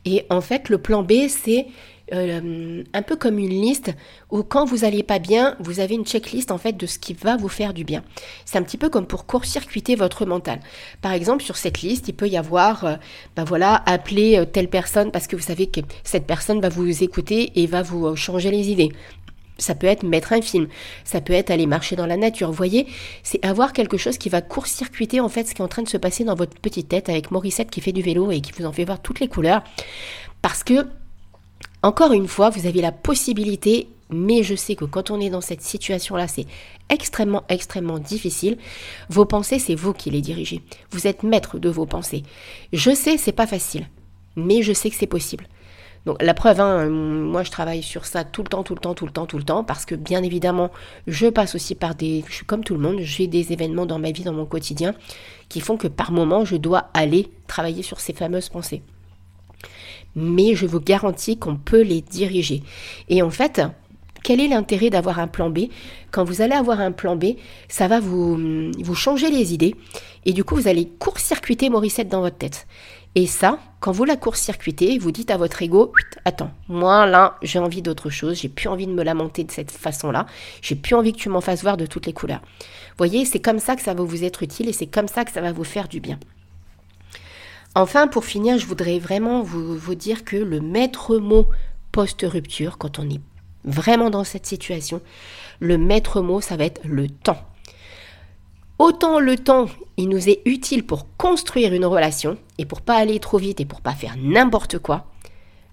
Et 0.05 0.27
en 0.31 0.41
fait, 0.41 0.69
le 0.69 0.79
plan 0.79 1.03
B, 1.03 1.29
c'est 1.29 1.67
euh, 2.13 2.85
un 2.93 3.03
peu 3.03 3.17
comme 3.17 3.39
une 3.39 3.49
liste 3.49 3.93
où 4.31 4.43
quand 4.43 4.65
vous 4.65 4.79
n'allez 4.79 5.03
pas 5.03 5.19
bien, 5.19 5.57
vous 5.59 5.81
avez 5.81 5.97
une 5.97 6.05
checklist 6.05 6.51
en 6.53 6.59
fait 6.59 6.77
de 6.77 6.87
ce 6.87 6.99
qui 6.99 7.15
va 7.15 7.37
vous 7.37 7.49
faire 7.49 7.75
du 7.75 7.85
bien. 7.85 8.05
C'est 8.45 8.59
un 8.59 8.63
petit 8.63 8.77
peu 8.77 8.89
comme 8.89 9.07
pour 9.07 9.27
court-circuiter 9.27 9.97
votre 9.97 10.25
mental. 10.25 10.61
Par 11.03 11.13
exemple, 11.13 11.43
sur 11.43 11.57
cette 11.57 11.83
liste, 11.83 12.09
il 12.09 12.15
peut 12.15 12.29
y 12.29 12.37
avoir, 12.37 12.85
euh, 12.85 12.95
ben 13.35 13.45
voilà, 13.45 13.83
appeler 13.87 14.39
euh, 14.39 14.45
telle 14.45 14.69
personne 14.69 15.11
parce 15.11 15.27
que 15.27 15.35
vous 15.35 15.43
savez 15.43 15.67
que 15.67 15.81
cette 16.05 16.27
personne 16.27 16.61
va 16.61 16.69
vous 16.69 17.03
écouter 17.03 17.53
et 17.57 17.67
va 17.67 17.83
vous 17.83 18.15
changer 18.15 18.51
les 18.51 18.71
idées. 18.71 18.93
Ça 19.59 19.75
peut 19.75 19.87
être 19.87 20.03
mettre 20.03 20.35
un 20.35 20.43
film, 20.43 20.69
ça 21.05 21.23
peut 21.23 21.33
être 21.33 21.51
aller 21.51 21.67
marcher 21.67 21.97
dans 21.97 22.07
la 22.07 22.19
nature. 22.19 22.49
Vous 22.49 22.57
voyez, 22.57 22.87
c'est 23.23 23.45
avoir 23.45 23.73
quelque 23.73 23.97
chose 23.97 24.19
qui 24.19 24.29
va 24.29 24.43
court-circuiter 24.43 25.19
en 25.21 25.31
fait 25.31 25.45
ce 25.45 25.55
qui 25.55 25.63
est 25.63 25.65
en 25.65 25.69
train 25.69 25.83
de 25.83 25.89
se 25.89 25.97
passer 25.97 26.25
dans 26.25 26.35
votre 26.35 26.61
petite 26.61 26.89
tête 26.89 27.09
avec 27.09 27.31
Morissette 27.31 27.71
qui 27.71 27.81
fait 27.81 27.93
du 27.93 28.03
vélo 28.03 28.31
et 28.31 28.43
qui 28.43 28.53
vous 28.53 28.67
en 28.67 28.73
fait 28.73 28.85
voir 28.85 29.01
toutes 29.01 29.19
les 29.19 29.29
couleurs. 29.29 29.65
Parce 30.43 30.63
que 30.63 30.87
encore 31.87 32.13
une 32.13 32.27
fois, 32.27 32.51
vous 32.51 32.67
avez 32.67 32.81
la 32.81 32.91
possibilité, 32.91 33.89
mais 34.11 34.43
je 34.43 34.57
sais 34.57 34.75
que 34.75 34.85
quand 34.85 35.13
on 35.13 35.21
est 35.21 35.31
dans 35.31 35.41
cette 35.41 35.63
situation-là, 35.63 36.27
c'est 36.27 36.47
extrêmement, 36.89 37.45
extrêmement 37.49 38.01
difficile. 38.01 38.59
Vos 39.09 39.25
pensées, 39.25 39.61
c'est 39.61 39.77
vous 39.77 39.93
qui 39.93 40.11
les 40.11 40.21
dirigez. 40.21 40.63
Vous 40.91 41.07
êtes 41.07 41.23
maître 41.23 41.61
de 41.61 41.69
vos 41.69 41.87
pensées. 41.87 42.25
Je 42.73 42.93
sais, 42.93 43.17
c'est 43.17 43.31
pas 43.31 43.47
facile, 43.47 43.87
mais 44.35 44.63
je 44.63 44.73
sais 44.73 44.91
que 44.91 44.97
c'est 44.97 45.07
possible. 45.07 45.47
Donc 46.07 46.21
la 46.21 46.35
preuve, 46.35 46.61
hein, 46.61 46.89
moi 46.89 47.45
je 47.45 47.53
travaille 47.53 47.85
sur 47.85 48.05
ça 48.05 48.25
tout 48.25 48.43
le 48.43 48.49
temps, 48.49 48.65
tout 48.65 48.75
le 48.75 48.81
temps, 48.81 48.95
tout 48.95 49.07
le 49.07 49.13
temps, 49.13 49.27
tout 49.27 49.39
le 49.39 49.45
temps, 49.45 49.63
parce 49.63 49.85
que 49.85 49.95
bien 49.95 50.25
évidemment, 50.25 50.73
je 51.07 51.29
passe 51.29 51.55
aussi 51.55 51.77
par 51.77 51.95
des, 51.95 52.25
je 52.27 52.35
suis 52.35 52.47
comme 52.47 52.65
tout 52.65 52.75
le 52.75 52.81
monde, 52.81 52.99
j'ai 52.99 53.29
des 53.29 53.53
événements 53.53 53.87
dans 53.87 54.01
ma 54.01 54.11
vie, 54.11 54.25
dans 54.25 54.33
mon 54.33 54.47
quotidien, 54.47 54.93
qui 55.49 55.61
font 55.61 55.77
que 55.77 55.87
par 55.87 56.11
moment, 56.11 56.45
je 56.45 56.57
dois 56.57 56.91
aller 56.95 57.31
travailler 57.47 57.83
sur 57.83 58.01
ces 58.01 58.13
fameuses 58.13 58.49
pensées 58.49 58.83
mais 60.17 60.57
je 60.57 60.67
vous 60.67 60.81
garantis 60.81 61.39
qu'on 61.39 61.57
peut 61.57 61.83
les 61.83 62.01
diriger. 62.01 62.63
Et 63.09 63.23
en 63.23 63.31
fait, 63.31 63.63
quel 64.27 64.41
est 64.41 64.49
l'intérêt 64.49 64.91
d'avoir 64.91 65.21
un 65.21 65.29
plan 65.29 65.51
B? 65.51 65.69
Quand 66.11 66.25
vous 66.25 66.41
allez 66.43 66.55
avoir 66.55 66.81
un 66.81 66.91
plan 66.91 67.15
B, 67.15 67.37
ça 67.69 67.87
va 67.87 68.01
vous, 68.01 68.73
changer 68.95 69.31
les 69.31 69.55
idées 69.55 69.77
et 70.25 70.33
du 70.33 70.43
coup 70.43 70.57
vous 70.57 70.67
allez 70.67 70.89
court-circuiter 70.99 71.71
Morissette 71.71 72.09
dans 72.09 72.23
votre 72.23 72.39
tête. 72.39 72.67
Et 73.15 73.27
ça, 73.27 73.61
quand 73.81 73.93
vous 73.93 74.05
la 74.05 74.17
court-circuitez, 74.17 74.99
vous 74.99 75.13
dites 75.13 75.31
à 75.31 75.37
votre 75.37 75.63
ego, 75.63 75.93
attends, 76.25 76.51
moi 76.69 77.07
là, 77.07 77.37
j'ai 77.41 77.59
envie 77.59 77.83
d'autre 77.83 78.11
chose, 78.11 78.41
j'ai 78.41 78.49
plus 78.49 78.69
envie 78.69 78.87
de 78.87 78.93
me 78.93 79.05
lamenter 79.05 79.45
de 79.45 79.53
cette 79.53 79.71
façon-là, 79.71 80.27
j'ai 80.61 80.75
plus 80.75 80.95
envie 80.95 81.13
que 81.13 81.19
tu 81.19 81.29
m'en 81.29 81.41
fasses 81.41 81.63
voir 81.63 81.77
de 81.77 81.87
toutes 81.87 82.07
les 82.07 82.13
couleurs. 82.13 82.43
Voyez, 82.99 83.25
c'est 83.25 83.39
comme 83.39 83.61
ça 83.61 83.77
que 83.77 83.83
ça 83.83 83.95
va 83.95 84.03
vous 84.03 84.25
être 84.25 84.43
utile 84.43 84.69
et 84.69 84.73
c'est 84.73 84.87
comme 84.87 85.09
ça 85.09 85.25
que 85.25 85.31
ça 85.31 85.41
va 85.41 85.53
vous 85.53 85.65
faire 85.65 85.87
du 85.87 86.01
bien. 86.01 86.19
Enfin, 87.79 88.09
pour 88.09 88.25
finir, 88.25 88.57
je 88.57 88.65
voudrais 88.65 88.99
vraiment 88.99 89.43
vous, 89.43 89.95
dire 89.95 90.25
que 90.25 90.39
le 90.39 90.61
maître 90.61 91.19
mot 91.19 91.45
post-rupture, 91.93 92.79
quand 92.79 92.99
on 92.99 93.03
est 93.11 93.21
vraiment 93.65 94.09
dans 94.09 94.25
cette 94.25 94.47
situation, 94.47 95.03
le 95.61 95.77
maître 95.77 96.23
mot, 96.23 96.41
ça 96.41 96.57
va 96.57 96.65
être 96.65 96.81
le 96.85 97.07
temps. 97.11 97.37
Autant 98.79 99.21
le 99.21 99.37
temps, 99.37 99.67
il 99.99 100.09
nous 100.09 100.31
est 100.31 100.41
utile 100.47 100.87
pour 100.87 101.07
construire 101.19 101.75
une 101.75 101.85
relation 101.85 102.39
et 102.57 102.65
pour 102.65 102.81
pas 102.81 102.97
aller 102.97 103.21
trop 103.21 103.37
vite 103.37 103.61
et 103.61 103.67
pour 103.67 103.83
pas 103.83 103.93
faire 103.93 104.17
n'importe 104.17 104.79
quoi, 104.79 105.05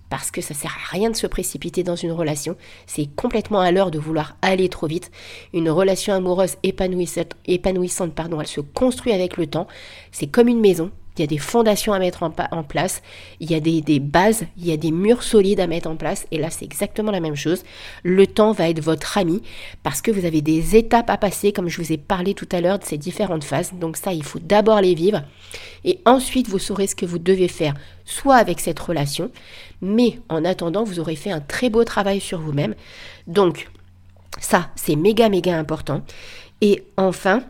parce 0.10 0.30
que 0.30 0.42
ça 0.42 0.54
sert 0.54 0.76
à 0.76 0.92
rien 0.92 1.10
de 1.10 1.16
se 1.16 1.28
précipiter 1.28 1.84
dans 1.84 1.96
une 1.96 2.12
relation. 2.12 2.58
C'est 2.86 3.08
complètement 3.16 3.62
à 3.62 3.72
l'heure 3.72 3.92
de 3.92 4.00
vouloir 4.00 4.36
aller 4.42 4.68
trop 4.68 4.88
vite. 4.88 5.10
Une 5.54 5.70
relation 5.70 6.14
amoureuse 6.14 6.58
épanouissante, 6.64 7.38
épanouissante 7.46 8.14
pardon, 8.14 8.42
elle 8.42 8.48
se 8.48 8.60
construit 8.60 9.14
avec 9.14 9.38
le 9.38 9.48
temps. 9.48 9.68
C'est 10.12 10.28
comme 10.28 10.50
une 10.50 10.60
maison. 10.60 10.92
Il 11.16 11.22
y 11.22 11.24
a 11.24 11.28
des 11.28 11.38
fondations 11.38 11.94
à 11.94 12.00
mettre 12.00 12.24
en, 12.24 12.64
place, 12.64 13.02
il 13.40 13.52
y 13.52 13.56
a 13.56 13.60
des, 13.60 14.00
bases, 14.00 14.46
il 14.58 14.66
y 14.66 14.72
a 14.72 14.78
des 14.78 14.92
murs 14.92 15.22
solides 15.22 15.60
à 15.60 15.68
mettre 15.68 15.90
en 15.90 15.96
place. 15.96 16.26
Et 16.32 16.40
là, 16.40 16.50
c'est 16.50 16.66
exactement 16.66 17.12
la 17.12 17.20
même 17.20 17.36
chose. 17.36 17.64
Le 18.04 18.26
temps 18.26 18.52
va 18.52 18.70
être 18.70 18.82
votre 18.82 19.18
ami 19.18 19.42
parce 19.84 20.02
que 20.02 20.12
vous 20.12 20.26
avez 20.26 20.42
des 20.42 20.76
étapes 20.76 21.10
à 21.10 21.18
passer, 21.18 21.52
comme 21.52 21.70
je 21.70 21.82
vous 21.82 21.92
ai 21.92 21.98
parlé 21.98 22.34
tout 22.34 22.50
à 22.52 22.62
l'heure 22.62 22.80
de 22.80 22.84
ces 22.84 22.98
différentes 22.98 23.44
phases. 23.44 23.74
Donc 23.74 23.98
ça, 23.98 24.12
il 24.14 24.24
faut 24.24 24.40
d'abord 24.40 24.82
les 24.82 24.96
vivre. 24.96 25.22
Et 25.84 26.00
ensuite, 26.06 26.48
vous 26.50 26.60
saurez 26.60 26.88
ce 26.88 26.96
que 26.96 27.06
vous 27.06 27.20
devez 27.20 27.48
faire, 27.48 27.76
soit 28.06 28.38
avec 28.38 28.60
cette 28.60 28.80
relation, 28.80 29.30
mais 29.82 30.20
en 30.30 30.46
attendant, 30.46 30.84
vous 30.84 31.00
aurez 31.00 31.16
fait 31.16 31.32
un 31.32 31.42
très 31.42 31.70
beau 31.70 31.84
travail 31.84 32.20
sur 32.20 32.40
vous-même. 32.40 32.74
Donc, 33.28 33.70
ça, 34.40 34.72
c'est 34.76 34.96
méga, 34.96 35.30
méga 35.30 35.58
important. 35.58 36.04
Et 36.62 36.84
enfin, 36.98 37.44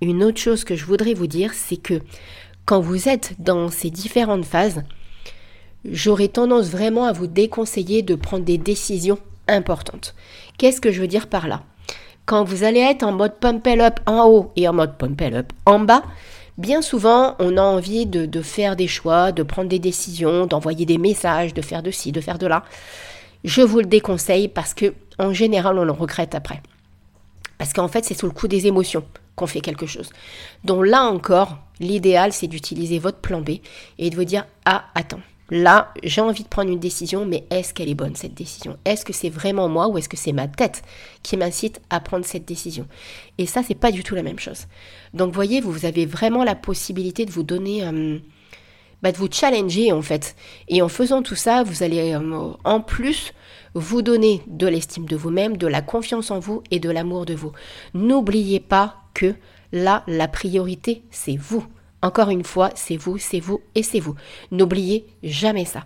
une 0.00 0.24
autre 0.24 0.38
chose 0.38 0.64
que 0.64 0.76
je 0.76 0.84
voudrais 0.84 1.14
vous 1.14 1.26
dire, 1.26 1.52
c'est 1.54 1.76
que 1.76 2.00
quand 2.66 2.80
vous 2.80 3.08
êtes 3.08 3.34
dans 3.38 3.70
ces 3.70 3.90
différentes 3.90 4.44
phases, 4.44 4.82
j'aurais 5.84 6.28
tendance 6.28 6.68
vraiment 6.68 7.04
à 7.04 7.12
vous 7.12 7.26
déconseiller 7.26 8.02
de 8.02 8.14
prendre 8.14 8.44
des 8.44 8.58
décisions 8.58 9.18
importantes. 9.48 10.14
Qu'est-ce 10.56 10.80
que 10.80 10.90
je 10.90 11.00
veux 11.00 11.08
dire 11.08 11.28
par 11.28 11.46
là? 11.46 11.62
Quand 12.24 12.44
vous 12.44 12.64
allez 12.64 12.80
être 12.80 13.02
en 13.02 13.12
mode 13.12 13.38
pump 13.38 13.66
up 13.66 14.00
en 14.06 14.26
haut 14.26 14.52
et 14.56 14.66
en 14.66 14.72
mode 14.72 14.96
pump 14.96 15.20
up 15.20 15.52
en 15.66 15.80
bas, 15.80 16.02
bien 16.56 16.80
souvent 16.80 17.36
on 17.38 17.58
a 17.58 17.62
envie 17.62 18.06
de, 18.06 18.24
de 18.24 18.40
faire 18.40 18.76
des 18.76 18.88
choix, 18.88 19.30
de 19.30 19.42
prendre 19.42 19.68
des 19.68 19.78
décisions, 19.78 20.46
d'envoyer 20.46 20.86
des 20.86 20.96
messages, 20.96 21.52
de 21.52 21.60
faire 21.60 21.82
de 21.82 21.90
ci, 21.90 22.12
de 22.12 22.22
faire 22.22 22.38
de 22.38 22.46
là. 22.46 22.64
Je 23.44 23.60
vous 23.60 23.80
le 23.80 23.86
déconseille 23.86 24.48
parce 24.48 24.72
que 24.72 24.94
en 25.18 25.34
général 25.34 25.78
on 25.78 25.84
le 25.84 25.92
regrette 25.92 26.34
après. 26.34 26.62
Parce 27.58 27.74
qu'en 27.74 27.88
fait 27.88 28.06
c'est 28.06 28.18
sous 28.18 28.26
le 28.26 28.32
coup 28.32 28.48
des 28.48 28.66
émotions 28.66 29.04
qu'on 29.36 29.46
fait 29.46 29.60
quelque 29.60 29.84
chose. 29.84 30.08
Donc 30.64 30.86
là 30.86 31.02
encore, 31.02 31.58
l'idéal, 31.80 32.32
c'est 32.32 32.46
d'utiliser 32.46 32.98
votre 32.98 33.18
plan 33.18 33.40
B 33.40 33.58
et 33.98 34.10
de 34.10 34.16
vous 34.16 34.24
dire, 34.24 34.46
ah, 34.64 34.86
attends, 34.94 35.20
là, 35.50 35.92
j'ai 36.02 36.20
envie 36.20 36.42
de 36.42 36.48
prendre 36.48 36.70
une 36.70 36.78
décision, 36.80 37.26
mais 37.26 37.44
est-ce 37.50 37.74
qu'elle 37.74 37.88
est 37.88 37.94
bonne, 37.94 38.16
cette 38.16 38.34
décision? 38.34 38.76
Est-ce 38.84 39.04
que 39.04 39.12
c'est 39.12 39.28
vraiment 39.28 39.68
moi 39.68 39.88
ou 39.88 39.98
est-ce 39.98 40.08
que 40.08 40.16
c'est 40.16 40.32
ma 40.32 40.48
tête 40.48 40.82
qui 41.22 41.36
m'incite 41.36 41.80
à 41.90 42.00
prendre 42.00 42.24
cette 42.24 42.44
décision? 42.44 42.86
Et 43.38 43.46
ça, 43.46 43.62
c'est 43.66 43.74
pas 43.74 43.92
du 43.92 44.02
tout 44.02 44.14
la 44.14 44.22
même 44.22 44.38
chose. 44.38 44.66
Donc, 45.12 45.32
voyez, 45.32 45.60
vous 45.60 45.84
avez 45.86 46.06
vraiment 46.06 46.44
la 46.44 46.54
possibilité 46.54 47.24
de 47.26 47.30
vous 47.30 47.44
donner... 47.44 47.84
Euh, 47.84 48.18
bah, 49.04 49.12
de 49.12 49.18
vous 49.18 49.28
challenger 49.30 49.92
en 49.92 50.00
fait. 50.00 50.34
Et 50.68 50.80
en 50.80 50.88
faisant 50.88 51.20
tout 51.20 51.34
ça, 51.34 51.62
vous 51.62 51.82
allez 51.82 52.14
euh, 52.14 52.52
en 52.64 52.80
plus 52.80 53.34
vous 53.74 54.00
donner 54.00 54.40
de 54.46 54.66
l'estime 54.66 55.04
de 55.04 55.14
vous-même, 55.14 55.58
de 55.58 55.66
la 55.66 55.82
confiance 55.82 56.30
en 56.30 56.38
vous 56.38 56.62
et 56.70 56.78
de 56.78 56.88
l'amour 56.88 57.26
de 57.26 57.34
vous. 57.34 57.52
N'oubliez 57.92 58.60
pas 58.60 59.02
que 59.12 59.34
là, 59.74 60.04
la 60.06 60.28
priorité, 60.28 61.02
c'est 61.10 61.36
vous. 61.36 61.66
Encore 62.00 62.30
une 62.30 62.44
fois, 62.44 62.70
c'est 62.74 62.96
vous, 62.96 63.18
c'est 63.18 63.40
vous 63.40 63.60
et 63.74 63.82
c'est 63.82 64.00
vous. 64.00 64.14
N'oubliez 64.50 65.06
jamais 65.22 65.64
ça. 65.66 65.84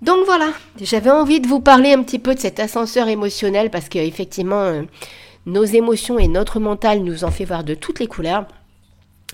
Donc 0.00 0.24
voilà, 0.24 0.50
j'avais 0.80 1.10
envie 1.10 1.40
de 1.40 1.48
vous 1.48 1.60
parler 1.60 1.92
un 1.92 2.02
petit 2.02 2.18
peu 2.18 2.34
de 2.34 2.40
cet 2.40 2.58
ascenseur 2.58 3.08
émotionnel 3.08 3.70
parce 3.70 3.90
qu'effectivement, 3.90 4.62
euh, 4.62 4.82
nos 5.44 5.64
émotions 5.64 6.18
et 6.18 6.28
notre 6.28 6.60
mental 6.60 7.00
nous 7.00 7.24
en 7.24 7.30
fait 7.30 7.44
voir 7.44 7.64
de 7.64 7.74
toutes 7.74 8.00
les 8.00 8.06
couleurs. 8.06 8.46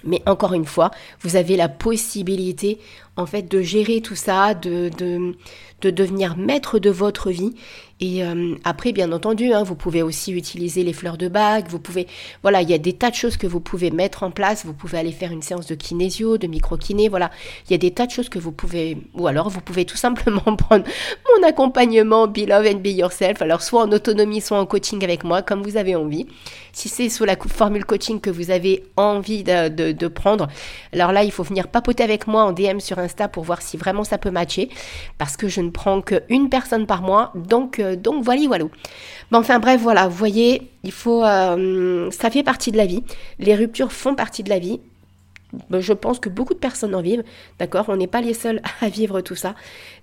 Mais 0.04 0.22
encore 0.26 0.54
une 0.54 0.64
fois, 0.64 0.90
vous 1.20 1.36
avez 1.36 1.56
la 1.56 1.68
possibilité 1.68 2.78
en 3.16 3.26
fait 3.26 3.42
de 3.42 3.60
gérer 3.62 4.00
tout 4.00 4.14
ça, 4.14 4.54
de, 4.54 4.90
de, 4.96 5.36
de 5.82 5.90
devenir 5.90 6.36
maître 6.36 6.78
de 6.78 6.90
votre 6.90 7.30
vie 7.30 7.54
et 7.98 8.22
euh, 8.22 8.54
après, 8.64 8.92
bien 8.92 9.10
entendu, 9.10 9.54
hein, 9.54 9.62
vous 9.62 9.74
pouvez 9.74 10.02
aussi 10.02 10.32
utiliser 10.32 10.82
les 10.82 10.92
fleurs 10.92 11.16
de 11.16 11.28
bague. 11.28 11.66
Vous 11.68 11.78
pouvez, 11.78 12.06
voilà, 12.42 12.60
il 12.60 12.68
y 12.68 12.74
a 12.74 12.78
des 12.78 12.92
tas 12.92 13.08
de 13.08 13.14
choses 13.14 13.38
que 13.38 13.46
vous 13.46 13.60
pouvez 13.60 13.90
mettre 13.90 14.22
en 14.22 14.30
place. 14.30 14.66
Vous 14.66 14.74
pouvez 14.74 14.98
aller 14.98 15.12
faire 15.12 15.32
une 15.32 15.40
séance 15.40 15.66
de 15.66 15.74
kinésio, 15.74 16.36
de 16.36 16.46
micro-kiné. 16.46 17.08
Voilà, 17.08 17.30
il 17.66 17.72
y 17.72 17.74
a 17.74 17.78
des 17.78 17.92
tas 17.92 18.04
de 18.04 18.10
choses 18.10 18.28
que 18.28 18.38
vous 18.38 18.52
pouvez, 18.52 18.98
ou 19.14 19.26
alors 19.26 19.48
vous 19.48 19.62
pouvez 19.62 19.86
tout 19.86 19.96
simplement 19.96 20.42
prendre 20.58 20.84
mon 20.84 21.48
accompagnement 21.48 22.26
Be 22.26 22.46
Love 22.46 22.66
and 22.66 22.80
Be 22.80 22.88
Yourself. 22.88 23.40
Alors, 23.40 23.62
soit 23.62 23.82
en 23.82 23.90
autonomie, 23.90 24.42
soit 24.42 24.58
en 24.58 24.66
coaching 24.66 25.02
avec 25.02 25.24
moi, 25.24 25.40
comme 25.40 25.62
vous 25.62 25.78
avez 25.78 25.96
envie. 25.96 26.26
Si 26.74 26.90
c'est 26.90 27.08
sous 27.08 27.24
la 27.24 27.36
formule 27.36 27.86
coaching 27.86 28.20
que 28.20 28.28
vous 28.28 28.50
avez 28.50 28.84
envie 28.98 29.42
de, 29.42 29.92
de, 29.92 30.08
prendre, 30.08 30.48
alors 30.92 31.12
là, 31.12 31.24
il 31.24 31.32
faut 31.32 31.42
venir 31.42 31.68
papoter 31.68 32.02
avec 32.02 32.26
moi 32.26 32.44
en 32.44 32.52
DM 32.52 32.80
sur 32.80 32.98
Insta 32.98 33.28
pour 33.28 33.44
voir 33.44 33.62
si 33.62 33.78
vraiment 33.78 34.04
ça 34.04 34.18
peut 34.18 34.30
matcher. 34.30 34.68
Parce 35.16 35.38
que 35.38 35.48
je 35.48 35.62
ne 35.62 35.70
prends 35.70 36.02
qu'une 36.02 36.50
personne 36.50 36.86
par 36.86 37.00
mois. 37.00 37.32
Donc, 37.34 37.80
donc 37.94 38.24
voilà, 38.24 38.42
voilà. 38.48 38.64
Enfin 39.32 39.58
bref, 39.58 39.80
voilà, 39.80 40.08
vous 40.08 40.16
voyez, 40.16 40.70
il 40.82 40.92
faut, 40.92 41.22
euh, 41.24 42.10
ça 42.10 42.30
fait 42.30 42.42
partie 42.42 42.72
de 42.72 42.76
la 42.76 42.86
vie. 42.86 43.02
Les 43.38 43.54
ruptures 43.54 43.92
font 43.92 44.14
partie 44.14 44.42
de 44.42 44.48
la 44.48 44.58
vie. 44.58 44.80
Je 45.70 45.92
pense 45.92 46.18
que 46.18 46.28
beaucoup 46.28 46.54
de 46.54 46.58
personnes 46.58 46.94
en 46.94 47.00
vivent, 47.00 47.22
d'accord? 47.58 47.86
On 47.88 47.96
n'est 47.96 48.06
pas 48.06 48.20
les 48.20 48.34
seuls 48.34 48.60
à 48.80 48.88
vivre 48.88 49.20
tout 49.20 49.36
ça. 49.36 49.54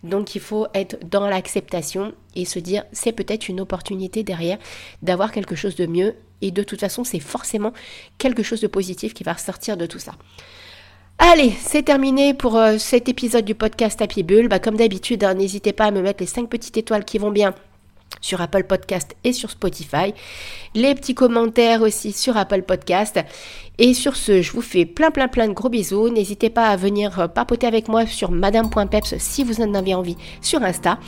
Donc 0.04 0.36
il 0.36 0.41
faut 0.41 0.67
être 0.74 0.98
dans 1.10 1.28
l'acceptation 1.28 2.13
et 2.36 2.46
se 2.46 2.60
dire 2.60 2.84
c'est 2.91 3.12
peut-être 3.12 3.50
une 3.50 3.60
opportunité 3.60 4.24
derrière 4.24 4.58
d'avoir 5.02 5.32
quelque 5.32 5.56
chose 5.56 5.76
de 5.76 5.86
mieux. 5.86 6.15
Et 6.41 6.52
de 6.52 6.63
toute 6.63 6.82
façon, 6.82 7.04
c'est 7.04 7.19
forcément 7.19 7.72
quelque 8.17 8.43
chose 8.43 8.60
de 8.60 8.67
positif 8.67 9.13
qui 9.13 9.24
va 9.24 9.34
ressortir 9.34 9.78
de 9.78 9.86
tout 9.86 10.00
ça. 10.00 10.13
Allez, 11.19 11.54
c'est 11.62 11.84
terminé 11.84 12.34
pour 12.34 12.58
euh, 12.58 12.78
cet 12.78 13.08
épisode 13.08 13.46
du 13.46 13.56
podcast 13.56 14.02
Happy 14.02 14.24
Bull. 14.24 14.50
Bah, 14.50 14.60
comme 14.60 14.76
d'habitude, 14.76 15.24
hein, 15.24 15.36
n'hésitez 15.36 15.72
pas 15.72 15.86
à 15.86 15.91
me 15.91 16.02
mettre 16.02 16.22
les 16.22 16.28
5 16.28 16.50
petites 16.50 16.76
étoiles 16.76 17.06
qui 17.06 17.17
vont 17.17 17.32
bien 17.32 17.54
sur 18.23 18.41
Apple 18.41 18.63
Podcast 18.63 19.15
et 19.23 19.33
sur 19.33 19.51
Spotify. 19.51 20.13
Les 20.73 20.95
petits 20.95 21.13
commentaires 21.13 21.83
aussi 21.83 22.12
sur 22.13 22.36
Apple 22.38 22.63
Podcast. 22.63 23.19
Et 23.77 23.93
sur 23.93 24.15
ce, 24.15 24.41
je 24.41 24.51
vous 24.51 24.62
fais 24.62 24.86
plein 24.86 25.12
plein 25.12 25.27
plein 25.27 25.47
de 25.47 25.53
gros 25.53 25.69
bisous. 25.69 26.09
N'hésitez 26.09 26.49
pas 26.49 26.67
à 26.67 26.75
venir 26.75 27.19
euh, 27.19 27.27
papoter 27.27 27.67
avec 27.67 27.88
moi 27.88 28.05
sur 28.05 28.31
madame.peps 28.31 29.15
si 29.17 29.43
vous 29.43 29.62
en 29.62 29.73
avez 29.73 29.93
envie 29.93 30.17
sur 30.41 30.63
Insta. 30.63 30.99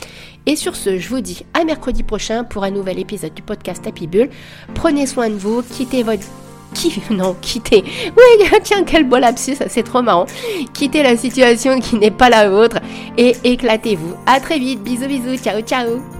Et 0.46 0.56
sur 0.56 0.76
ce, 0.76 0.98
je 0.98 1.08
vous 1.08 1.20
dis 1.20 1.44
à 1.54 1.64
mercredi 1.64 2.02
prochain 2.02 2.44
pour 2.44 2.64
un 2.64 2.70
nouvel 2.70 2.98
épisode 2.98 3.34
du 3.34 3.42
podcast 3.42 3.86
Happy 3.86 4.06
Bull. 4.06 4.30
Prenez 4.74 5.06
soin 5.06 5.30
de 5.30 5.36
vous, 5.36 5.62
quittez 5.62 6.02
votre 6.02 6.24
qui, 6.74 7.00
non, 7.10 7.36
quittez. 7.40 7.84
Oui, 8.16 8.46
tiens, 8.62 8.84
quel 8.84 9.04
beau 9.04 9.18
lapsus, 9.18 9.56
c'est 9.68 9.84
trop 9.84 10.02
marrant. 10.02 10.26
Quittez 10.74 11.02
la 11.02 11.16
situation 11.16 11.78
qui 11.80 11.96
n'est 11.96 12.10
pas 12.10 12.28
la 12.28 12.50
vôtre 12.50 12.78
et 13.16 13.36
éclatez-vous. 13.44 14.14
À 14.26 14.40
très 14.40 14.58
vite, 14.58 14.82
bisous 14.82 15.06
bisous, 15.06 15.42
ciao 15.42 15.60
ciao. 15.60 16.15